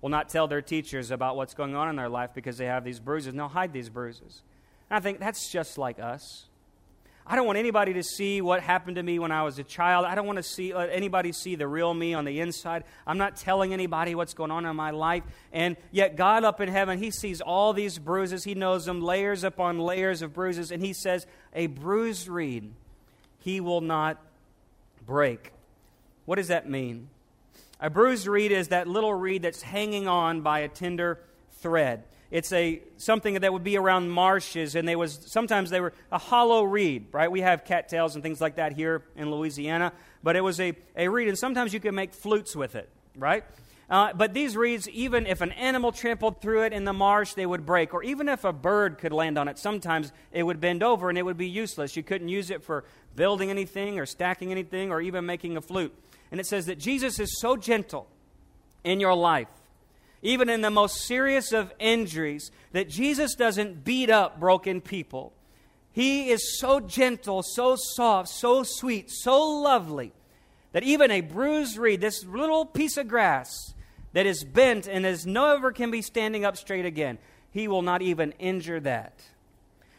will 0.03 0.09
not 0.09 0.27
tell 0.27 0.49
their 0.49 0.61
teachers 0.61 1.11
about 1.11 1.37
what's 1.37 1.53
going 1.53 1.75
on 1.75 1.87
in 1.87 1.95
their 1.95 2.09
life 2.09 2.31
because 2.35 2.57
they 2.57 2.65
have 2.65 2.83
these 2.83 2.99
bruises, 2.99 3.33
they'll 3.33 3.47
hide 3.47 3.71
these 3.71 3.87
bruises. 3.87 4.43
And 4.89 4.97
I 4.97 4.99
think 4.99 5.17
that's 5.17 5.49
just 5.49 5.77
like 5.77 5.97
us. 5.97 6.47
I 7.25 7.37
don't 7.37 7.47
want 7.47 7.57
anybody 7.57 7.93
to 7.93 8.03
see 8.03 8.41
what 8.41 8.61
happened 8.61 8.97
to 8.97 9.03
me 9.03 9.17
when 9.17 9.31
I 9.31 9.43
was 9.43 9.59
a 9.59 9.63
child. 9.63 10.05
I 10.05 10.13
don't 10.13 10.25
want 10.27 10.35
to 10.35 10.43
see 10.43 10.73
let 10.73 10.89
anybody 10.91 11.31
see 11.31 11.55
the 11.55 11.69
real 11.69 11.93
me 11.93 12.13
on 12.13 12.25
the 12.25 12.41
inside. 12.41 12.83
I'm 13.07 13.17
not 13.17 13.37
telling 13.37 13.71
anybody 13.71 14.13
what's 14.13 14.33
going 14.33 14.51
on 14.51 14.65
in 14.65 14.75
my 14.75 14.91
life. 14.91 15.23
And 15.53 15.77
yet 15.89 16.17
God 16.17 16.43
up 16.43 16.59
in 16.59 16.67
heaven, 16.67 16.99
he 16.99 17.09
sees 17.09 17.39
all 17.39 17.71
these 17.71 17.97
bruises. 17.97 18.43
He 18.43 18.55
knows 18.55 18.83
them 18.83 19.01
layers 19.01 19.45
upon 19.45 19.79
layers 19.79 20.21
of 20.21 20.33
bruises 20.33 20.69
and 20.69 20.83
he 20.83 20.91
says, 20.91 21.25
"A 21.53 21.67
bruised 21.67 22.27
reed 22.27 22.73
he 23.39 23.61
will 23.61 23.79
not 23.79 24.21
break." 25.05 25.53
What 26.25 26.35
does 26.35 26.49
that 26.49 26.69
mean? 26.69 27.07
A 27.83 27.89
bruised 27.89 28.27
reed 28.27 28.53
is 28.53 28.69
that 28.69 28.87
little 28.87 29.13
reed 29.13 29.41
that's 29.41 29.61
hanging 29.61 30.07
on 30.07 30.39
by 30.39 30.59
a 30.59 30.69
tender 30.69 31.19
thread. 31.59 32.05
It's 32.31 32.53
a 32.53 32.81
something 32.95 33.33
that 33.41 33.51
would 33.51 33.65
be 33.65 33.77
around 33.77 34.09
marshes, 34.09 34.75
and 34.75 34.87
they 34.87 34.95
was 34.95 35.19
sometimes 35.25 35.69
they 35.69 35.81
were 35.81 35.91
a 36.09 36.17
hollow 36.17 36.63
reed, 36.63 37.07
right? 37.11 37.29
We 37.29 37.41
have 37.41 37.65
cattails 37.65 38.15
and 38.15 38.23
things 38.23 38.39
like 38.39 38.55
that 38.55 38.71
here 38.71 39.03
in 39.17 39.29
Louisiana, 39.29 39.91
but 40.23 40.37
it 40.37 40.41
was 40.41 40.61
a, 40.61 40.73
a 40.95 41.09
reed, 41.09 41.27
and 41.27 41.37
sometimes 41.37 41.73
you 41.73 41.81
can 41.81 41.93
make 41.93 42.13
flutes 42.13 42.55
with 42.55 42.75
it, 42.75 42.87
right? 43.17 43.43
Uh, 43.89 44.13
but 44.13 44.33
these 44.33 44.55
reeds, 44.55 44.87
even 44.87 45.27
if 45.27 45.41
an 45.41 45.51
animal 45.51 45.91
trampled 45.91 46.41
through 46.41 46.63
it 46.63 46.71
in 46.71 46.85
the 46.85 46.93
marsh, 46.93 47.33
they 47.33 47.45
would 47.45 47.65
break. 47.65 47.93
Or 47.93 48.01
even 48.01 48.29
if 48.29 48.45
a 48.45 48.53
bird 48.53 48.97
could 48.97 49.11
land 49.11 49.37
on 49.37 49.49
it, 49.49 49.59
sometimes 49.59 50.13
it 50.31 50.43
would 50.43 50.61
bend 50.61 50.83
over 50.83 51.09
and 51.09 51.17
it 51.17 51.23
would 51.23 51.37
be 51.37 51.49
useless. 51.49 51.97
You 51.97 52.01
couldn't 52.01 52.29
use 52.29 52.49
it 52.49 52.63
for 52.63 52.85
building 53.17 53.49
anything 53.49 53.99
or 53.99 54.05
stacking 54.05 54.51
anything 54.51 54.89
or 54.89 55.01
even 55.01 55.25
making 55.25 55.57
a 55.57 55.61
flute. 55.61 55.93
And 56.33 56.39
it 56.39 56.47
says 56.47 56.65
that 56.65 56.79
Jesus 56.79 57.19
is 57.19 57.39
so 57.39 57.55
gentle 57.55 58.07
in 58.83 58.99
your 58.99 59.13
life, 59.13 59.49
even 60.23 60.49
in 60.49 60.61
the 60.61 60.71
most 60.71 61.05
serious 61.05 61.51
of 61.51 61.71
injuries, 61.77 62.49
that 62.71 62.89
Jesus 62.89 63.35
doesn't 63.35 63.83
beat 63.83 64.09
up 64.09 64.39
broken 64.39 64.81
people. 64.81 65.31
He 65.91 66.31
is 66.31 66.57
so 66.59 66.79
gentle, 66.79 67.43
so 67.43 67.75
soft, 67.77 68.29
so 68.29 68.63
sweet, 68.63 69.11
so 69.11 69.43
lovely 69.43 70.11
that 70.71 70.81
even 70.81 71.11
a 71.11 71.21
bruised 71.21 71.77
reed, 71.77 72.01
this 72.01 72.25
little 72.25 72.65
piece 72.65 72.97
of 72.97 73.07
grass 73.07 73.75
that 74.13 74.25
is 74.25 74.43
bent 74.43 74.87
and 74.87 75.05
is 75.05 75.27
never 75.27 75.71
can 75.71 75.91
be 75.91 76.01
standing 76.01 76.45
up 76.45 76.57
straight 76.57 76.87
again, 76.87 77.19
he 77.51 77.67
will 77.67 77.83
not 77.83 78.01
even 78.01 78.31
injure 78.39 78.79
that. 78.79 79.21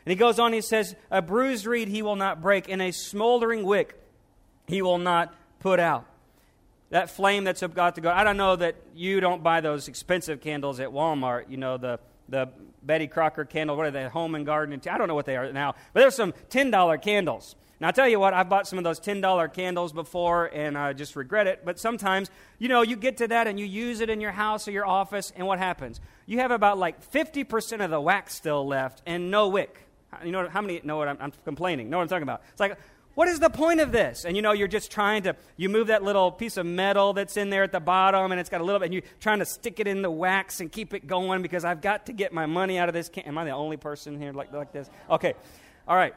And 0.04 0.10
he 0.10 0.16
goes 0.16 0.40
on, 0.40 0.52
he 0.52 0.62
says, 0.62 0.96
A 1.12 1.22
bruised 1.22 1.64
reed 1.64 1.86
he 1.86 2.02
will 2.02 2.16
not 2.16 2.42
break, 2.42 2.68
and 2.68 2.82
a 2.82 2.90
smoldering 2.90 3.62
wick 3.62 4.02
he 4.66 4.82
will 4.82 4.98
not 4.98 5.32
put 5.60 5.78
out 5.78 6.06
that 6.94 7.10
flame 7.10 7.42
that's 7.42 7.60
got 7.60 7.96
to 7.96 8.00
go. 8.00 8.08
I 8.08 8.22
don't 8.22 8.36
know 8.36 8.54
that 8.54 8.76
you 8.94 9.18
don't 9.18 9.42
buy 9.42 9.60
those 9.60 9.88
expensive 9.88 10.40
candles 10.40 10.78
at 10.78 10.90
Walmart, 10.90 11.50
you 11.50 11.56
know, 11.56 11.76
the, 11.76 11.98
the 12.28 12.48
Betty 12.84 13.08
Crocker 13.08 13.44
candle, 13.44 13.76
what 13.76 13.86
are 13.86 13.90
they, 13.90 14.04
home 14.04 14.36
and 14.36 14.46
garden? 14.46 14.80
I 14.88 14.96
don't 14.96 15.08
know 15.08 15.16
what 15.16 15.26
they 15.26 15.36
are 15.36 15.52
now, 15.52 15.74
but 15.92 15.98
there's 15.98 16.14
some 16.14 16.32
$10 16.50 17.02
candles. 17.02 17.56
Now, 17.80 17.88
I'll 17.88 17.92
tell 17.92 18.06
you 18.06 18.20
what, 18.20 18.32
I've 18.32 18.48
bought 18.48 18.68
some 18.68 18.78
of 18.78 18.84
those 18.84 19.00
$10 19.00 19.52
candles 19.52 19.92
before 19.92 20.46
and 20.54 20.78
I 20.78 20.92
just 20.92 21.16
regret 21.16 21.48
it. 21.48 21.64
But 21.64 21.80
sometimes, 21.80 22.30
you 22.60 22.68
know, 22.68 22.82
you 22.82 22.94
get 22.94 23.16
to 23.16 23.26
that 23.26 23.48
and 23.48 23.58
you 23.58 23.66
use 23.66 23.98
it 23.98 24.08
in 24.08 24.20
your 24.20 24.30
house 24.30 24.68
or 24.68 24.70
your 24.70 24.86
office, 24.86 25.32
and 25.34 25.48
what 25.48 25.58
happens? 25.58 26.00
You 26.26 26.38
have 26.38 26.52
about 26.52 26.78
like 26.78 27.10
50% 27.10 27.84
of 27.84 27.90
the 27.90 28.00
wax 28.00 28.36
still 28.36 28.64
left 28.68 29.02
and 29.04 29.32
no 29.32 29.48
wick. 29.48 29.80
You 30.24 30.30
know 30.30 30.48
how 30.48 30.60
many 30.60 30.80
know 30.84 30.96
what 30.96 31.08
I'm, 31.08 31.16
I'm 31.20 31.32
complaining? 31.44 31.90
Know 31.90 31.96
what 31.96 32.04
I'm 32.04 32.08
talking 32.08 32.22
about? 32.22 32.42
It's 32.52 32.60
like, 32.60 32.78
what 33.14 33.28
is 33.28 33.40
the 33.40 33.50
point 33.50 33.80
of 33.80 33.92
this? 33.92 34.24
And 34.24 34.36
you 34.36 34.42
know, 34.42 34.52
you're 34.52 34.68
just 34.68 34.90
trying 34.90 35.24
to, 35.24 35.36
you 35.56 35.68
move 35.68 35.88
that 35.88 36.02
little 36.02 36.32
piece 36.32 36.56
of 36.56 36.66
metal 36.66 37.12
that's 37.12 37.36
in 37.36 37.50
there 37.50 37.62
at 37.62 37.72
the 37.72 37.80
bottom 37.80 38.32
and 38.32 38.40
it's 38.40 38.50
got 38.50 38.60
a 38.60 38.64
little 38.64 38.80
bit, 38.80 38.86
and 38.86 38.94
you're 38.94 39.02
trying 39.20 39.38
to 39.38 39.46
stick 39.46 39.80
it 39.80 39.86
in 39.86 40.02
the 40.02 40.10
wax 40.10 40.60
and 40.60 40.70
keep 40.70 40.94
it 40.94 41.06
going 41.06 41.42
because 41.42 41.64
I've 41.64 41.80
got 41.80 42.06
to 42.06 42.12
get 42.12 42.32
my 42.32 42.46
money 42.46 42.78
out 42.78 42.88
of 42.88 42.94
this. 42.94 43.08
Can- 43.08 43.24
Am 43.24 43.38
I 43.38 43.44
the 43.44 43.52
only 43.52 43.76
person 43.76 44.20
here 44.20 44.32
like, 44.32 44.52
like 44.52 44.72
this? 44.72 44.90
Okay. 45.10 45.34
All 45.86 45.96
right. 45.96 46.14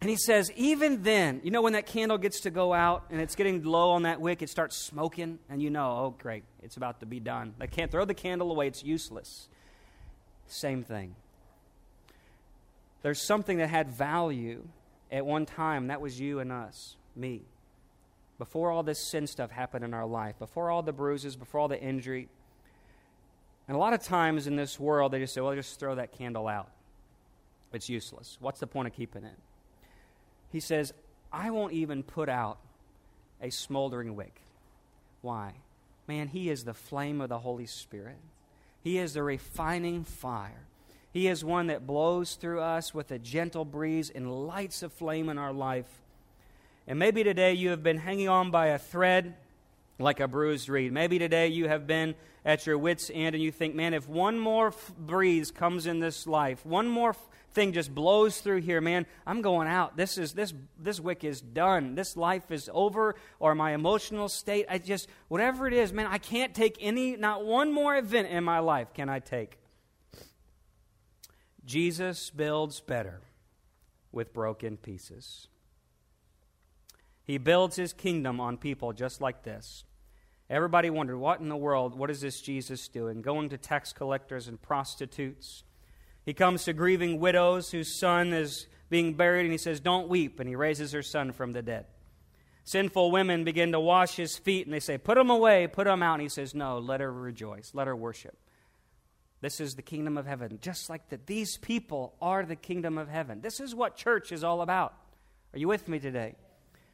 And 0.00 0.08
he 0.08 0.16
says, 0.16 0.52
even 0.54 1.02
then, 1.02 1.40
you 1.42 1.50
know, 1.50 1.60
when 1.60 1.72
that 1.72 1.86
candle 1.86 2.18
gets 2.18 2.40
to 2.42 2.50
go 2.50 2.72
out 2.72 3.06
and 3.10 3.20
it's 3.20 3.34
getting 3.34 3.64
low 3.64 3.90
on 3.90 4.02
that 4.02 4.20
wick, 4.20 4.42
it 4.42 4.48
starts 4.48 4.76
smoking, 4.76 5.40
and 5.50 5.60
you 5.60 5.70
know, 5.70 5.90
oh, 5.90 6.14
great, 6.16 6.44
it's 6.62 6.76
about 6.76 7.00
to 7.00 7.06
be 7.06 7.18
done. 7.18 7.54
I 7.60 7.66
can't 7.66 7.90
throw 7.90 8.04
the 8.04 8.14
candle 8.14 8.52
away, 8.52 8.68
it's 8.68 8.84
useless. 8.84 9.48
Same 10.46 10.84
thing. 10.84 11.16
There's 13.02 13.20
something 13.20 13.58
that 13.58 13.70
had 13.70 13.90
value 13.90 14.68
at 15.10 15.24
one 15.24 15.46
time, 15.46 15.88
that 15.88 16.00
was 16.00 16.20
you 16.20 16.40
and 16.40 16.52
us, 16.52 16.96
me. 17.16 17.42
Before 18.38 18.70
all 18.70 18.82
this 18.82 18.98
sin 18.98 19.26
stuff 19.26 19.50
happened 19.50 19.84
in 19.84 19.94
our 19.94 20.06
life, 20.06 20.38
before 20.38 20.70
all 20.70 20.82
the 20.82 20.92
bruises, 20.92 21.36
before 21.36 21.60
all 21.60 21.68
the 21.68 21.80
injury. 21.80 22.28
And 23.66 23.76
a 23.76 23.78
lot 23.80 23.92
of 23.92 24.02
times 24.02 24.46
in 24.46 24.56
this 24.56 24.78
world, 24.78 25.12
they 25.12 25.18
just 25.18 25.34
say, 25.34 25.40
well, 25.40 25.54
just 25.54 25.80
throw 25.80 25.94
that 25.96 26.12
candle 26.12 26.46
out. 26.46 26.70
It's 27.72 27.88
useless. 27.88 28.38
What's 28.40 28.60
the 28.60 28.66
point 28.66 28.88
of 28.88 28.94
keeping 28.94 29.24
it? 29.24 29.36
He 30.50 30.60
says, 30.60 30.92
I 31.32 31.50
won't 31.50 31.72
even 31.72 32.02
put 32.02 32.28
out 32.28 32.58
a 33.42 33.50
smoldering 33.50 34.16
wick. 34.16 34.40
Why? 35.20 35.54
Man, 36.06 36.28
He 36.28 36.48
is 36.48 36.64
the 36.64 36.74
flame 36.74 37.20
of 37.20 37.28
the 37.28 37.38
Holy 37.38 37.66
Spirit, 37.66 38.18
He 38.82 38.98
is 38.98 39.14
the 39.14 39.22
refining 39.22 40.04
fire. 40.04 40.66
He 41.12 41.28
is 41.28 41.44
one 41.44 41.68
that 41.68 41.86
blows 41.86 42.34
through 42.34 42.60
us 42.60 42.92
with 42.92 43.10
a 43.10 43.18
gentle 43.18 43.64
breeze 43.64 44.10
and 44.10 44.46
lights 44.46 44.82
a 44.82 44.88
flame 44.88 45.28
in 45.28 45.38
our 45.38 45.52
life. 45.52 45.88
And 46.86 46.98
maybe 46.98 47.24
today 47.24 47.54
you 47.54 47.70
have 47.70 47.82
been 47.82 47.98
hanging 47.98 48.28
on 48.28 48.50
by 48.50 48.68
a 48.68 48.78
thread 48.78 49.34
like 49.98 50.20
a 50.20 50.28
bruised 50.28 50.68
reed. 50.68 50.92
Maybe 50.92 51.18
today 51.18 51.48
you 51.48 51.68
have 51.68 51.86
been 51.86 52.14
at 52.44 52.66
your 52.66 52.78
wits' 52.78 53.10
end 53.12 53.34
and 53.34 53.42
you 53.42 53.50
think, 53.50 53.74
man, 53.74 53.94
if 53.94 54.08
one 54.08 54.38
more 54.38 54.68
f- 54.68 54.92
breeze 54.96 55.50
comes 55.50 55.86
in 55.86 55.98
this 55.98 56.26
life, 56.26 56.64
one 56.64 56.88
more 56.88 57.10
f- 57.10 57.28
thing 57.52 57.72
just 57.72 57.94
blows 57.94 58.40
through 58.40 58.60
here, 58.60 58.80
man, 58.80 59.06
I'm 59.26 59.42
going 59.42 59.66
out. 59.66 59.96
This 59.96 60.16
is 60.16 60.32
this 60.32 60.54
this 60.78 61.00
wick 61.00 61.24
is 61.24 61.40
done. 61.40 61.94
This 61.94 62.16
life 62.16 62.50
is 62.50 62.70
over, 62.72 63.16
or 63.40 63.54
my 63.54 63.72
emotional 63.72 64.28
state. 64.28 64.66
I 64.70 64.78
just 64.78 65.08
whatever 65.26 65.66
it 65.66 65.74
is, 65.74 65.92
man, 65.92 66.06
I 66.06 66.18
can't 66.18 66.54
take 66.54 66.76
any, 66.80 67.16
not 67.16 67.44
one 67.44 67.72
more 67.72 67.96
event 67.96 68.28
in 68.28 68.44
my 68.44 68.60
life 68.60 68.94
can 68.94 69.08
I 69.08 69.18
take. 69.18 69.58
Jesus 71.68 72.30
builds 72.30 72.80
better 72.80 73.20
with 74.10 74.32
broken 74.32 74.78
pieces. 74.78 75.48
He 77.22 77.36
builds 77.36 77.76
his 77.76 77.92
kingdom 77.92 78.40
on 78.40 78.56
people 78.56 78.94
just 78.94 79.20
like 79.20 79.42
this. 79.42 79.84
Everybody 80.48 80.88
wondered, 80.88 81.18
what 81.18 81.40
in 81.40 81.50
the 81.50 81.58
world, 81.58 81.94
what 81.94 82.10
is 82.10 82.22
this 82.22 82.40
Jesus 82.40 82.88
doing? 82.88 83.20
Going 83.20 83.50
to 83.50 83.58
tax 83.58 83.92
collectors 83.92 84.48
and 84.48 84.60
prostitutes. 84.62 85.62
He 86.24 86.32
comes 86.32 86.64
to 86.64 86.72
grieving 86.72 87.20
widows 87.20 87.70
whose 87.70 87.94
son 87.94 88.32
is 88.32 88.66
being 88.88 89.12
buried, 89.12 89.42
and 89.42 89.52
he 89.52 89.58
says, 89.58 89.78
Don't 89.78 90.08
weep. 90.08 90.40
And 90.40 90.48
he 90.48 90.56
raises 90.56 90.92
her 90.92 91.02
son 91.02 91.32
from 91.32 91.52
the 91.52 91.60
dead. 91.60 91.84
sinful 92.64 93.10
women 93.10 93.44
begin 93.44 93.72
to 93.72 93.80
wash 93.80 94.16
his 94.16 94.38
feet 94.38 94.66
and 94.66 94.72
they 94.72 94.80
say, 94.80 94.96
Put 94.96 95.16
them 95.16 95.28
away, 95.28 95.66
put 95.66 95.84
them 95.84 96.02
out. 96.02 96.14
And 96.14 96.22
he 96.22 96.30
says, 96.30 96.54
No, 96.54 96.78
let 96.78 97.02
her 97.02 97.12
rejoice, 97.12 97.72
let 97.74 97.86
her 97.86 97.94
worship. 97.94 98.38
This 99.40 99.60
is 99.60 99.74
the 99.74 99.82
kingdom 99.82 100.18
of 100.18 100.26
heaven. 100.26 100.58
Just 100.60 100.90
like 100.90 101.08
that, 101.10 101.26
these 101.26 101.56
people 101.58 102.14
are 102.20 102.44
the 102.44 102.56
kingdom 102.56 102.98
of 102.98 103.08
heaven. 103.08 103.40
This 103.40 103.60
is 103.60 103.74
what 103.74 103.96
church 103.96 104.32
is 104.32 104.42
all 104.42 104.62
about. 104.62 104.94
Are 105.54 105.58
you 105.58 105.68
with 105.68 105.88
me 105.88 105.98
today? 105.98 106.34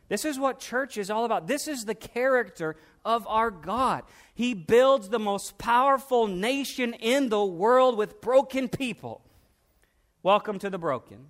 This 0.09 0.27
is 0.27 0.39
what 0.39 0.59
church 0.59 0.99
is 0.99 1.11
all 1.11 1.25
about. 1.25 1.47
This 1.47 1.67
is 1.67 1.85
the 1.85 1.95
character 1.95 2.77
of 3.05 3.27
our 3.27 3.51
God. 3.51 4.03
He 4.35 4.53
builds 4.53 5.09
the 5.09 5.19
most 5.19 5.57
powerful 5.57 6.27
nation 6.27 6.93
in 6.93 7.31
the 7.31 7.45
world 7.45 7.97
with 7.97 8.21
broken 8.21 8.69
people. 8.69 9.23
Welcome 10.23 10.59
to 10.59 10.69
the 10.69 10.79
broken. 10.79 11.29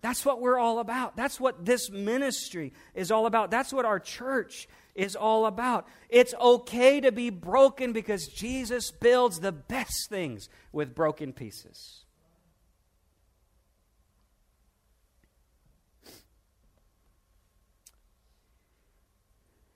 That's 0.00 0.24
what 0.24 0.40
we're 0.40 0.58
all 0.58 0.80
about. 0.80 1.16
That's 1.16 1.40
what 1.40 1.64
this 1.64 1.90
ministry 1.90 2.72
is 2.94 3.10
all 3.10 3.26
about. 3.26 3.50
That's 3.50 3.72
what 3.72 3.84
our 3.84 4.00
church 4.00 4.68
is 4.98 5.14
all 5.14 5.46
about. 5.46 5.86
It's 6.08 6.34
okay 6.34 7.00
to 7.00 7.12
be 7.12 7.30
broken 7.30 7.92
because 7.92 8.26
Jesus 8.26 8.90
builds 8.90 9.38
the 9.38 9.52
best 9.52 10.10
things 10.10 10.48
with 10.72 10.94
broken 10.94 11.32
pieces. 11.32 12.04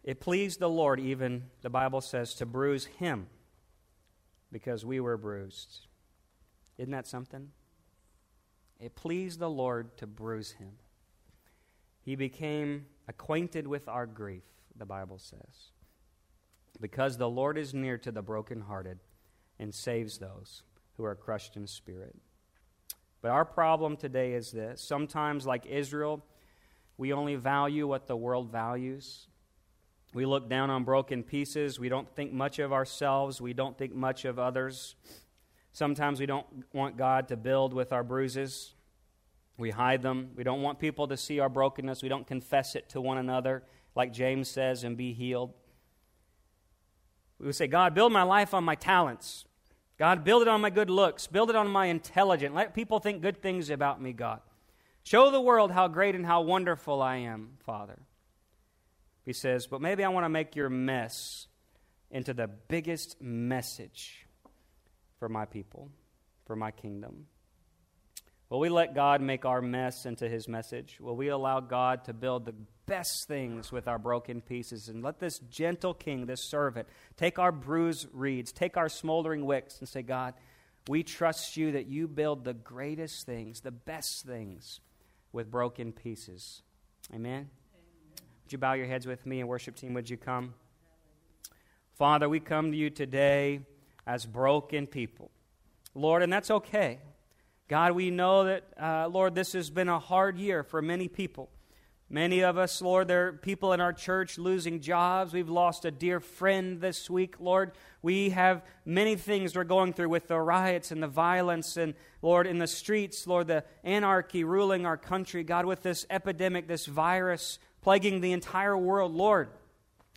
It 0.02 0.18
pleased 0.18 0.58
the 0.58 0.68
Lord, 0.68 0.98
even, 0.98 1.44
the 1.60 1.70
Bible 1.70 2.00
says, 2.00 2.34
to 2.34 2.46
bruise 2.46 2.86
him 2.86 3.28
because 4.50 4.84
we 4.84 4.98
were 4.98 5.16
bruised. 5.16 5.86
Isn't 6.78 6.90
that 6.90 7.06
something? 7.06 7.50
It 8.80 8.96
pleased 8.96 9.38
the 9.38 9.48
Lord 9.48 9.96
to 9.98 10.08
bruise 10.08 10.50
him. 10.50 10.72
He 12.04 12.16
became 12.16 12.86
acquainted 13.06 13.68
with 13.68 13.86
our 13.86 14.06
grief, 14.06 14.42
the 14.76 14.86
Bible 14.86 15.18
says. 15.18 15.70
Because 16.80 17.16
the 17.16 17.28
Lord 17.28 17.58
is 17.58 17.74
near 17.74 17.98
to 17.98 18.10
the 18.10 18.22
brokenhearted 18.22 18.98
and 19.58 19.74
saves 19.74 20.18
those 20.18 20.62
who 20.96 21.04
are 21.04 21.14
crushed 21.14 21.56
in 21.56 21.66
spirit. 21.66 22.16
But 23.20 23.30
our 23.30 23.44
problem 23.44 23.96
today 23.96 24.32
is 24.32 24.50
this 24.50 24.80
sometimes, 24.80 25.46
like 25.46 25.64
Israel, 25.66 26.24
we 26.96 27.12
only 27.12 27.36
value 27.36 27.86
what 27.86 28.06
the 28.06 28.16
world 28.16 28.50
values. 28.50 29.28
We 30.14 30.26
look 30.26 30.48
down 30.50 30.68
on 30.68 30.84
broken 30.84 31.22
pieces. 31.22 31.78
We 31.78 31.88
don't 31.88 32.12
think 32.14 32.32
much 32.32 32.58
of 32.58 32.72
ourselves. 32.72 33.40
We 33.40 33.54
don't 33.54 33.78
think 33.78 33.94
much 33.94 34.24
of 34.24 34.38
others. 34.38 34.94
Sometimes 35.72 36.20
we 36.20 36.26
don't 36.26 36.46
want 36.74 36.98
God 36.98 37.28
to 37.28 37.36
build 37.36 37.72
with 37.72 37.92
our 37.92 38.04
bruises. 38.04 38.74
We 39.56 39.70
hide 39.70 40.02
them. 40.02 40.30
We 40.36 40.44
don't 40.44 40.60
want 40.60 40.78
people 40.78 41.08
to 41.08 41.16
see 41.16 41.40
our 41.40 41.48
brokenness. 41.48 42.02
We 42.02 42.10
don't 42.10 42.26
confess 42.26 42.74
it 42.74 42.90
to 42.90 43.00
one 43.00 43.16
another, 43.16 43.62
like 43.94 44.12
James 44.12 44.48
says, 44.48 44.84
and 44.84 44.96
be 44.96 45.12
healed. 45.12 45.52
We 47.38 47.46
would 47.46 47.56
say, 47.56 47.66
God, 47.66 47.94
build 47.94 48.12
my 48.12 48.22
life 48.22 48.54
on 48.54 48.64
my 48.64 48.74
talents. 48.74 49.44
God, 49.98 50.24
build 50.24 50.42
it 50.42 50.48
on 50.48 50.60
my 50.60 50.70
good 50.70 50.90
looks. 50.90 51.26
Build 51.26 51.50
it 51.50 51.56
on 51.56 51.68
my 51.68 51.86
intelligence. 51.86 52.54
Let 52.54 52.74
people 52.74 52.98
think 52.98 53.22
good 53.22 53.42
things 53.42 53.70
about 53.70 54.00
me, 54.00 54.12
God. 54.12 54.40
Show 55.02 55.30
the 55.30 55.40
world 55.40 55.72
how 55.72 55.88
great 55.88 56.14
and 56.14 56.24
how 56.24 56.42
wonderful 56.42 57.02
I 57.02 57.16
am, 57.16 57.58
Father. 57.64 57.98
He 59.24 59.32
says, 59.32 59.66
But 59.66 59.80
maybe 59.80 60.04
I 60.04 60.08
want 60.08 60.24
to 60.24 60.28
make 60.28 60.56
your 60.56 60.70
mess 60.70 61.48
into 62.10 62.34
the 62.34 62.46
biggest 62.46 63.20
message 63.20 64.26
for 65.18 65.28
my 65.28 65.44
people, 65.44 65.90
for 66.46 66.56
my 66.56 66.70
kingdom. 66.70 67.26
Will 68.52 68.60
we 68.60 68.68
let 68.68 68.94
God 68.94 69.22
make 69.22 69.46
our 69.46 69.62
mess 69.62 70.04
into 70.04 70.28
his 70.28 70.46
message? 70.46 70.98
Will 71.00 71.16
we 71.16 71.28
allow 71.28 71.60
God 71.60 72.04
to 72.04 72.12
build 72.12 72.44
the 72.44 72.54
best 72.84 73.26
things 73.26 73.72
with 73.72 73.88
our 73.88 73.98
broken 73.98 74.42
pieces? 74.42 74.90
And 74.90 75.02
let 75.02 75.18
this 75.18 75.38
gentle 75.38 75.94
king, 75.94 76.26
this 76.26 76.42
servant, 76.42 76.86
take 77.16 77.38
our 77.38 77.50
bruised 77.50 78.08
reeds, 78.12 78.52
take 78.52 78.76
our 78.76 78.90
smoldering 78.90 79.46
wicks, 79.46 79.78
and 79.78 79.88
say, 79.88 80.02
God, 80.02 80.34
we 80.86 81.02
trust 81.02 81.56
you 81.56 81.72
that 81.72 81.86
you 81.86 82.06
build 82.06 82.44
the 82.44 82.52
greatest 82.52 83.24
things, 83.24 83.62
the 83.62 83.70
best 83.70 84.26
things 84.26 84.80
with 85.32 85.50
broken 85.50 85.90
pieces. 85.90 86.60
Amen. 87.14 87.48
Would 88.44 88.52
you 88.52 88.58
bow 88.58 88.74
your 88.74 88.86
heads 88.86 89.06
with 89.06 89.24
me 89.24 89.40
and 89.40 89.48
worship 89.48 89.76
team, 89.76 89.94
would 89.94 90.10
you 90.10 90.18
come? 90.18 90.52
Father, 91.94 92.28
we 92.28 92.38
come 92.38 92.70
to 92.70 92.76
you 92.76 92.90
today 92.90 93.60
as 94.06 94.26
broken 94.26 94.86
people. 94.86 95.30
Lord, 95.94 96.22
and 96.22 96.30
that's 96.30 96.50
okay. 96.50 96.98
God, 97.72 97.92
we 97.92 98.10
know 98.10 98.44
that, 98.44 98.64
uh, 98.78 99.08
Lord, 99.08 99.34
this 99.34 99.54
has 99.54 99.70
been 99.70 99.88
a 99.88 99.98
hard 99.98 100.36
year 100.36 100.62
for 100.62 100.82
many 100.82 101.08
people. 101.08 101.48
Many 102.10 102.44
of 102.44 102.58
us, 102.58 102.82
Lord, 102.82 103.08
there 103.08 103.28
are 103.28 103.32
people 103.32 103.72
in 103.72 103.80
our 103.80 103.94
church 103.94 104.36
losing 104.36 104.82
jobs. 104.82 105.32
We've 105.32 105.48
lost 105.48 105.86
a 105.86 105.90
dear 105.90 106.20
friend 106.20 106.82
this 106.82 107.08
week, 107.08 107.40
Lord. 107.40 107.72
We 108.02 108.28
have 108.28 108.62
many 108.84 109.16
things 109.16 109.56
we're 109.56 109.64
going 109.64 109.94
through 109.94 110.10
with 110.10 110.28
the 110.28 110.38
riots 110.38 110.90
and 110.90 111.02
the 111.02 111.08
violence, 111.08 111.78
and, 111.78 111.94
Lord, 112.20 112.46
in 112.46 112.58
the 112.58 112.66
streets, 112.66 113.26
Lord, 113.26 113.46
the 113.46 113.64
anarchy 113.84 114.44
ruling 114.44 114.84
our 114.84 114.98
country. 114.98 115.42
God, 115.42 115.64
with 115.64 115.80
this 115.80 116.04
epidemic, 116.10 116.68
this 116.68 116.84
virus 116.84 117.58
plaguing 117.80 118.20
the 118.20 118.32
entire 118.32 118.76
world, 118.76 119.14
Lord, 119.14 119.48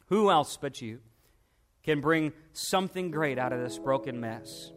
who 0.07 0.29
else 0.29 0.57
but 0.57 0.81
you 0.81 0.99
can 1.83 2.01
bring 2.01 2.33
something 2.51 3.11
great 3.11 3.39
out 3.39 3.53
of 3.53 3.61
this 3.61 3.77
broken 3.77 4.19
mess? 4.19 4.73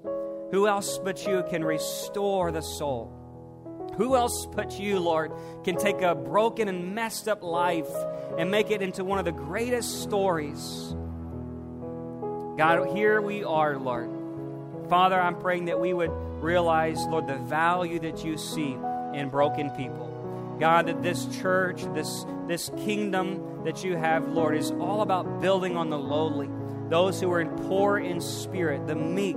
Who 0.50 0.66
else 0.66 0.98
but 0.98 1.26
you 1.26 1.44
can 1.50 1.62
restore 1.62 2.50
the 2.50 2.62
soul? 2.62 3.12
Who 3.96 4.14
else 4.16 4.46
but 4.46 4.78
you, 4.78 4.98
Lord, 4.98 5.32
can 5.64 5.76
take 5.76 6.00
a 6.02 6.14
broken 6.14 6.68
and 6.68 6.94
messed 6.94 7.28
up 7.28 7.42
life 7.42 7.90
and 8.38 8.50
make 8.50 8.70
it 8.70 8.80
into 8.80 9.04
one 9.04 9.18
of 9.18 9.24
the 9.24 9.32
greatest 9.32 10.02
stories? 10.02 10.94
God, 12.56 12.96
here 12.96 13.20
we 13.20 13.44
are, 13.44 13.76
Lord. 13.76 14.10
Father, 14.88 15.20
I'm 15.20 15.38
praying 15.38 15.66
that 15.66 15.80
we 15.80 15.92
would 15.92 16.12
realize, 16.42 17.04
Lord, 17.06 17.26
the 17.26 17.36
value 17.36 17.98
that 18.00 18.24
you 18.24 18.38
see 18.38 18.76
in 19.14 19.28
broken 19.30 19.70
people. 19.70 20.56
God, 20.58 20.86
that 20.86 21.02
this 21.02 21.26
church, 21.40 21.82
this, 21.94 22.24
this 22.46 22.70
kingdom 22.78 23.64
that 23.64 23.84
you 23.84 23.96
have, 23.96 24.28
Lord, 24.28 24.56
is 24.56 24.70
all 24.72 25.02
about 25.02 25.40
building 25.40 25.76
on 25.76 25.90
the 25.90 25.98
lowly, 25.98 26.48
those 26.88 27.20
who 27.20 27.30
are 27.32 27.44
poor 27.44 27.98
in 27.98 28.20
spirit, 28.20 28.86
the 28.86 28.94
meek, 28.94 29.36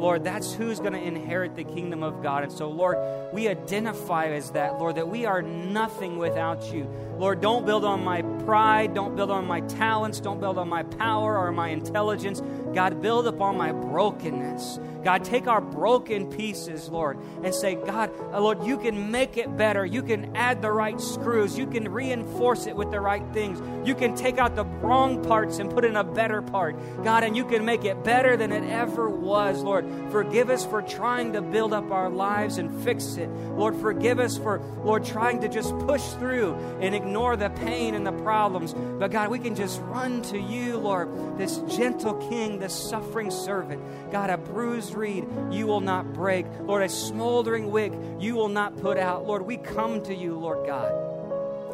Lord, 0.00 0.24
that's 0.24 0.54
who's 0.54 0.80
going 0.80 0.94
to 0.94 1.02
inherit 1.02 1.56
the 1.56 1.64
kingdom 1.64 2.02
of 2.02 2.22
God. 2.22 2.42
And 2.42 2.50
so, 2.50 2.70
Lord, 2.70 2.96
we 3.34 3.48
identify 3.48 4.28
as 4.28 4.50
that, 4.52 4.78
Lord, 4.78 4.96
that 4.96 5.06
we 5.06 5.26
are 5.26 5.42
nothing 5.42 6.16
without 6.16 6.72
you. 6.72 6.84
Lord, 7.18 7.42
don't 7.42 7.66
build 7.66 7.84
on 7.84 8.02
my 8.02 8.22
pride, 8.22 8.94
don't 8.94 9.14
build 9.14 9.30
on 9.30 9.46
my 9.46 9.60
talents, 9.60 10.18
don't 10.18 10.40
build 10.40 10.56
on 10.56 10.70
my 10.70 10.84
power 10.84 11.36
or 11.36 11.52
my 11.52 11.68
intelligence. 11.68 12.40
God, 12.74 13.02
build 13.02 13.26
upon 13.26 13.56
my 13.56 13.72
brokenness. 13.72 14.78
God, 15.02 15.24
take 15.24 15.46
our 15.46 15.60
broken 15.60 16.30
pieces, 16.30 16.88
Lord, 16.88 17.18
and 17.42 17.54
say, 17.54 17.74
God, 17.74 18.10
uh, 18.32 18.40
Lord, 18.40 18.64
you 18.64 18.76
can 18.76 19.10
make 19.10 19.38
it 19.38 19.56
better. 19.56 19.84
You 19.86 20.02
can 20.02 20.36
add 20.36 20.60
the 20.60 20.70
right 20.70 21.00
screws. 21.00 21.56
You 21.56 21.66
can 21.66 21.90
reinforce 21.90 22.66
it 22.66 22.76
with 22.76 22.90
the 22.90 23.00
right 23.00 23.24
things. 23.32 23.60
You 23.88 23.94
can 23.94 24.14
take 24.14 24.38
out 24.38 24.56
the 24.56 24.64
wrong 24.64 25.24
parts 25.24 25.58
and 25.58 25.70
put 25.70 25.84
in 25.84 25.96
a 25.96 26.04
better 26.04 26.42
part. 26.42 26.76
God, 27.02 27.24
and 27.24 27.36
you 27.36 27.44
can 27.46 27.64
make 27.64 27.84
it 27.84 28.04
better 28.04 28.36
than 28.36 28.52
it 28.52 28.68
ever 28.70 29.08
was, 29.08 29.62
Lord. 29.62 29.86
Forgive 30.10 30.50
us 30.50 30.66
for 30.66 30.82
trying 30.82 31.32
to 31.32 31.40
build 31.40 31.72
up 31.72 31.90
our 31.90 32.10
lives 32.10 32.58
and 32.58 32.84
fix 32.84 33.16
it. 33.16 33.28
Lord, 33.30 33.76
forgive 33.76 34.18
us 34.18 34.36
for, 34.36 34.60
Lord, 34.84 35.04
trying 35.04 35.40
to 35.40 35.48
just 35.48 35.76
push 35.80 36.06
through 36.12 36.54
and 36.80 36.94
ignore 36.94 37.36
the 37.36 37.48
pain 37.50 37.94
and 37.94 38.06
the 38.06 38.12
problems. 38.12 38.74
But 38.74 39.10
God, 39.10 39.30
we 39.30 39.38
can 39.38 39.54
just 39.54 39.80
run 39.82 40.20
to 40.22 40.38
you, 40.38 40.76
Lord, 40.76 41.38
this 41.38 41.58
gentle 41.68 42.14
King, 42.28 42.58
this 42.60 42.74
suffering 42.74 43.30
servant. 43.30 43.82
God, 44.12 44.30
a 44.30 44.36
bruised 44.36 44.94
reed 44.94 45.26
you 45.50 45.66
will 45.66 45.80
not 45.80 46.12
break. 46.12 46.46
Lord, 46.62 46.82
a 46.82 46.88
smoldering 46.88 47.70
wick 47.70 47.92
you 48.18 48.34
will 48.34 48.48
not 48.48 48.80
put 48.80 48.98
out. 48.98 49.26
Lord, 49.26 49.42
we 49.42 49.56
come 49.56 50.02
to 50.02 50.14
you, 50.14 50.38
Lord 50.38 50.66
God. 50.66 50.92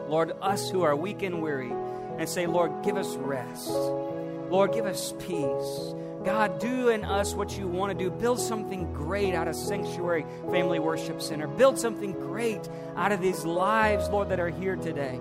Lord, 0.09 0.33
us 0.41 0.71
who 0.71 0.83
are 0.83 0.95
weak 0.95 1.23
and 1.23 1.43
weary, 1.43 1.73
and 2.19 2.29
say, 2.29 2.47
Lord, 2.47 2.85
give 2.85 2.97
us 2.97 3.15
rest. 3.17 3.69
Lord, 3.69 4.73
give 4.73 4.87
us 4.87 5.13
peace. 5.19 5.95
God, 6.25 6.59
do 6.59 6.89
in 6.89 7.05
us 7.05 7.35
what 7.35 7.57
you 7.57 7.69
want 7.69 7.97
to 7.97 8.05
do. 8.05 8.11
Build 8.11 8.41
something 8.41 8.93
great 8.93 9.35
out 9.35 9.47
of 9.47 9.55
Sanctuary 9.55 10.27
Family 10.51 10.79
Worship 10.81 11.23
Center. 11.23 11.47
Build 11.47 11.79
something 11.79 12.13
great 12.13 12.69
out 12.97 13.13
of 13.13 13.21
these 13.21 13.45
lives, 13.45 14.09
Lord, 14.09 14.31
that 14.31 14.41
are 14.41 14.49
here 14.49 14.75
today. 14.75 15.21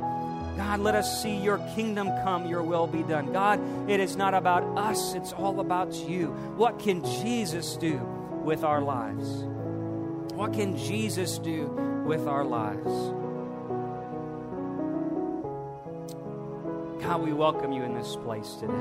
God, 0.55 0.79
let 0.79 0.95
us 0.95 1.21
see 1.21 1.35
your 1.35 1.57
kingdom 1.75 2.07
come, 2.23 2.47
your 2.47 2.63
will 2.63 2.87
be 2.87 3.03
done. 3.03 3.33
God, 3.33 3.59
it 3.89 3.99
is 3.99 4.15
not 4.15 4.33
about 4.33 4.63
us, 4.77 5.13
it's 5.13 5.33
all 5.33 5.59
about 5.59 5.93
you. 5.93 6.27
What 6.55 6.79
can 6.79 7.03
Jesus 7.03 7.75
do 7.75 7.97
with 8.43 8.63
our 8.63 8.81
lives? 8.81 9.43
What 10.33 10.53
can 10.53 10.77
Jesus 10.77 11.37
do 11.39 11.67
with 12.05 12.27
our 12.27 12.45
lives? 12.45 12.85
God, 17.03 17.21
we 17.21 17.33
welcome 17.33 17.71
you 17.71 17.83
in 17.83 17.93
this 17.93 18.15
place 18.15 18.55
today. 18.55 18.73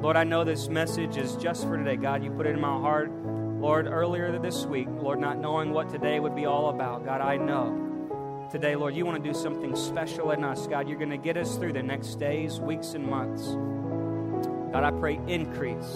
Lord, 0.00 0.16
I 0.16 0.24
know 0.24 0.44
this 0.44 0.68
message 0.68 1.16
is 1.16 1.36
just 1.36 1.64
for 1.64 1.76
today. 1.76 1.96
God, 1.96 2.22
you 2.22 2.30
put 2.30 2.46
it 2.46 2.50
in 2.50 2.60
my 2.60 2.78
heart, 2.78 3.10
Lord, 3.10 3.86
earlier 3.86 4.38
this 4.38 4.66
week, 4.66 4.88
Lord, 5.00 5.18
not 5.20 5.38
knowing 5.38 5.72
what 5.72 5.88
today 5.88 6.20
would 6.20 6.36
be 6.36 6.46
all 6.46 6.70
about. 6.70 7.04
God, 7.04 7.20
I 7.20 7.36
know 7.36 7.87
today, 8.50 8.76
Lord, 8.76 8.94
you 8.94 9.04
want 9.04 9.22
to 9.22 9.32
do 9.32 9.38
something 9.38 9.76
special 9.76 10.30
in 10.30 10.42
us. 10.42 10.66
God, 10.66 10.88
you're 10.88 10.98
going 10.98 11.10
to 11.10 11.18
get 11.18 11.36
us 11.36 11.56
through 11.56 11.74
the 11.74 11.82
next 11.82 12.14
days, 12.16 12.58
weeks, 12.60 12.94
and 12.94 13.06
months. 13.06 13.46
God, 14.72 14.84
I 14.84 14.90
pray 14.90 15.20
increase. 15.26 15.92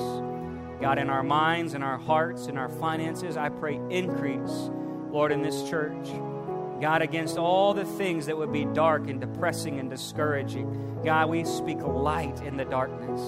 God, 0.80 0.98
in 0.98 1.08
our 1.08 1.22
minds, 1.22 1.74
in 1.74 1.82
our 1.82 1.98
hearts, 1.98 2.46
in 2.46 2.58
our 2.58 2.68
finances, 2.68 3.36
I 3.36 3.48
pray 3.48 3.80
increase, 3.90 4.70
Lord, 5.10 5.32
in 5.32 5.42
this 5.42 5.68
church. 5.68 6.08
God, 6.80 7.00
against 7.00 7.38
all 7.38 7.74
the 7.74 7.84
things 7.84 8.26
that 8.26 8.36
would 8.36 8.52
be 8.52 8.64
dark 8.64 9.08
and 9.08 9.20
depressing 9.20 9.78
and 9.78 9.88
discouraging. 9.88 11.00
God, 11.04 11.30
we 11.30 11.44
speak 11.44 11.78
light 11.80 12.42
in 12.42 12.56
the 12.56 12.64
darkness. 12.64 13.20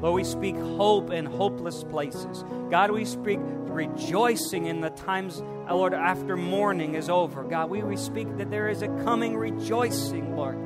Lord, 0.00 0.14
we 0.14 0.24
speak 0.24 0.54
hope 0.54 1.10
in 1.10 1.26
hopeless 1.26 1.84
places. 1.84 2.44
God, 2.70 2.92
we 2.92 3.04
speak 3.04 3.40
rejoicing 3.42 4.66
in 4.66 4.80
the 4.80 4.90
times, 4.90 5.42
Lord, 5.70 5.94
after 5.94 6.36
mourning 6.36 6.94
is 6.94 7.08
over. 7.08 7.44
God, 7.44 7.70
we, 7.70 7.82
we 7.82 7.96
speak 7.96 8.36
that 8.38 8.50
there 8.50 8.68
is 8.68 8.82
a 8.82 8.88
coming 9.04 9.36
rejoicing, 9.36 10.36
Lord. 10.36 10.56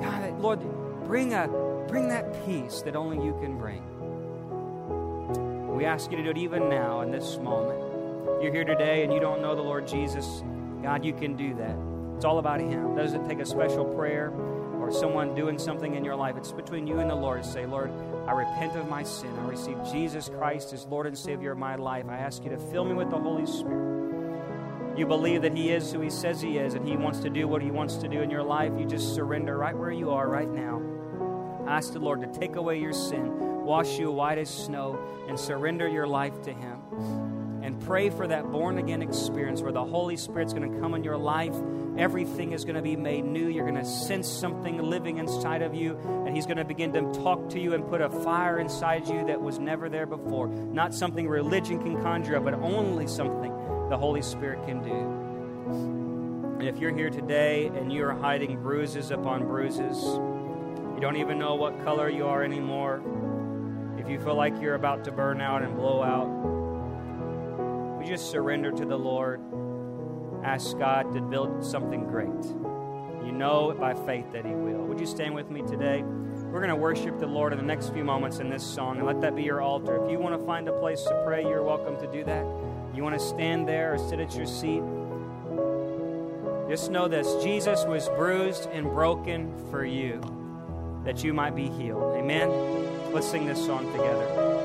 God, 0.00 0.40
Lord, 0.40 0.60
bring, 1.04 1.32
a, 1.32 1.48
bring 1.88 2.08
that 2.08 2.44
peace 2.44 2.82
that 2.82 2.96
only 2.96 3.24
you 3.24 3.32
can 3.40 3.56
bring. 3.56 3.82
We 5.76 5.84
ask 5.84 6.10
you 6.10 6.16
to 6.16 6.22
do 6.22 6.30
it 6.30 6.38
even 6.38 6.68
now 6.68 7.00
in 7.02 7.10
this 7.10 7.38
moment. 7.38 7.80
You're 8.42 8.52
here 8.52 8.64
today 8.64 9.04
and 9.04 9.12
you 9.12 9.20
don't 9.20 9.40
know 9.40 9.54
the 9.54 9.62
Lord 9.62 9.86
Jesus. 9.86 10.42
God, 10.82 11.04
you 11.04 11.12
can 11.12 11.36
do 11.36 11.54
that. 11.54 11.76
It's 12.16 12.24
all 12.24 12.38
about 12.38 12.60
Him. 12.60 12.92
It 12.92 12.96
doesn't 12.96 13.28
take 13.28 13.38
a 13.38 13.46
special 13.46 13.84
prayer 13.84 14.30
or 14.80 14.90
someone 14.92 15.34
doing 15.34 15.58
something 15.58 15.94
in 15.94 16.04
your 16.04 16.16
life. 16.16 16.36
It's 16.36 16.52
between 16.52 16.86
you 16.86 16.98
and 16.98 17.08
the 17.08 17.14
Lord. 17.14 17.42
to 17.42 17.48
Say, 17.48 17.64
Lord, 17.64 17.92
I 18.26 18.32
repent 18.32 18.76
of 18.76 18.88
my 18.88 19.02
sin. 19.02 19.30
I 19.38 19.48
receive 19.48 19.78
Jesus 19.90 20.28
Christ 20.28 20.72
as 20.72 20.84
Lord 20.86 21.06
and 21.06 21.16
Savior 21.16 21.52
of 21.52 21.58
my 21.58 21.76
life. 21.76 22.06
I 22.08 22.16
ask 22.16 22.44
you 22.44 22.50
to 22.50 22.58
fill 22.58 22.84
me 22.84 22.94
with 22.94 23.10
the 23.10 23.18
Holy 23.18 23.46
Spirit. 23.46 23.99
You 25.00 25.06
believe 25.06 25.40
that 25.40 25.56
He 25.56 25.70
is 25.70 25.90
who 25.90 26.02
He 26.02 26.10
says 26.10 26.42
He 26.42 26.58
is, 26.58 26.74
and 26.74 26.86
He 26.86 26.94
wants 26.94 27.20
to 27.20 27.30
do 27.30 27.48
what 27.48 27.62
He 27.62 27.70
wants 27.70 27.96
to 27.96 28.06
do 28.06 28.20
in 28.20 28.28
your 28.28 28.42
life. 28.42 28.70
You 28.78 28.84
just 28.84 29.14
surrender 29.14 29.56
right 29.56 29.74
where 29.74 29.90
you 29.90 30.10
are 30.10 30.28
right 30.28 30.46
now. 30.46 30.82
Ask 31.66 31.94
the 31.94 31.98
Lord 31.98 32.20
to 32.20 32.38
take 32.38 32.56
away 32.56 32.78
your 32.78 32.92
sin, 32.92 33.64
wash 33.64 33.98
you 33.98 34.12
white 34.12 34.36
as 34.36 34.50
snow, 34.50 34.98
and 35.26 35.40
surrender 35.40 35.88
your 35.88 36.06
life 36.06 36.42
to 36.42 36.52
Him. 36.52 36.82
And 37.62 37.80
pray 37.80 38.10
for 38.10 38.26
that 38.26 38.52
born 38.52 38.76
again 38.76 39.00
experience 39.00 39.62
where 39.62 39.72
the 39.72 39.82
Holy 39.82 40.18
Spirit's 40.18 40.52
going 40.52 40.70
to 40.70 40.80
come 40.80 40.92
in 40.92 41.02
your 41.02 41.16
life 41.16 41.56
Everything 41.98 42.52
is 42.52 42.64
going 42.64 42.76
to 42.76 42.82
be 42.82 42.96
made 42.96 43.24
new. 43.24 43.48
You're 43.48 43.68
going 43.68 43.82
to 43.82 43.84
sense 43.84 44.28
something 44.28 44.78
living 44.78 45.18
inside 45.18 45.60
of 45.60 45.74
you, 45.74 45.98
and 46.24 46.34
He's 46.34 46.46
going 46.46 46.56
to 46.56 46.64
begin 46.64 46.92
to 46.92 47.02
talk 47.12 47.50
to 47.50 47.60
you 47.60 47.74
and 47.74 47.86
put 47.86 48.00
a 48.00 48.08
fire 48.08 48.58
inside 48.58 49.08
you 49.08 49.26
that 49.26 49.40
was 49.40 49.58
never 49.58 49.88
there 49.88 50.06
before. 50.06 50.48
Not 50.48 50.94
something 50.94 51.28
religion 51.28 51.82
can 51.82 52.00
conjure 52.00 52.36
up, 52.36 52.44
but 52.44 52.54
only 52.54 53.06
something 53.06 53.52
the 53.90 53.98
Holy 53.98 54.22
Spirit 54.22 54.64
can 54.64 54.80
do. 54.82 54.92
And 56.60 56.68
if 56.68 56.78
you're 56.78 56.94
here 56.94 57.10
today 57.10 57.66
and 57.74 57.92
you 57.92 58.04
are 58.04 58.14
hiding 58.14 58.62
bruises 58.62 59.10
upon 59.10 59.48
bruises, 59.48 60.00
you 60.94 61.00
don't 61.00 61.16
even 61.16 61.40
know 61.40 61.56
what 61.56 61.82
color 61.82 62.08
you 62.08 62.24
are 62.24 62.44
anymore, 62.44 63.02
if 63.98 64.08
you 64.08 64.20
feel 64.20 64.36
like 64.36 64.60
you're 64.60 64.76
about 64.76 65.02
to 65.04 65.12
burn 65.12 65.40
out 65.40 65.62
and 65.62 65.74
blow 65.74 66.04
out, 66.04 66.28
we 67.98 68.06
just 68.06 68.30
surrender 68.30 68.70
to 68.70 68.84
the 68.84 68.96
Lord 68.96 69.40
ask 70.44 70.78
God 70.78 71.12
to 71.12 71.20
build 71.20 71.64
something 71.64 72.06
great. 72.06 72.44
You 73.26 73.32
know 73.32 73.74
by 73.78 73.92
faith 73.92 74.30
that 74.32 74.46
He 74.46 74.52
will. 74.52 74.84
Would 74.86 75.00
you 75.00 75.06
stand 75.06 75.34
with 75.34 75.50
me 75.50 75.62
today? 75.62 76.02
We're 76.02 76.60
going 76.60 76.68
to 76.68 76.76
worship 76.76 77.18
the 77.18 77.26
Lord 77.26 77.52
in 77.52 77.58
the 77.58 77.64
next 77.64 77.92
few 77.92 78.04
moments 78.04 78.38
in 78.38 78.48
this 78.48 78.62
song, 78.62 78.98
and 78.98 79.06
let 79.06 79.20
that 79.20 79.34
be 79.34 79.42
your 79.42 79.60
altar. 79.60 80.02
If 80.02 80.10
you 80.10 80.20
want 80.20 80.38
to 80.38 80.46
find 80.46 80.68
a 80.68 80.72
place 80.78 81.02
to 81.02 81.22
pray, 81.26 81.42
you're 81.42 81.64
welcome 81.64 81.98
to 81.98 82.06
do 82.10 82.22
that. 82.24 82.69
You 82.94 83.02
want 83.02 83.18
to 83.18 83.24
stand 83.24 83.68
there 83.68 83.94
or 83.94 83.98
sit 83.98 84.20
at 84.20 84.34
your 84.34 84.46
seat? 84.46 84.82
Just 86.68 86.90
know 86.90 87.08
this 87.08 87.42
Jesus 87.42 87.84
was 87.84 88.08
bruised 88.10 88.68
and 88.70 88.86
broken 88.90 89.52
for 89.70 89.84
you, 89.84 90.20
that 91.04 91.24
you 91.24 91.32
might 91.32 91.56
be 91.56 91.68
healed. 91.68 92.16
Amen? 92.16 92.48
Let's 93.12 93.28
sing 93.28 93.46
this 93.46 93.64
song 93.64 93.90
together. 93.92 94.59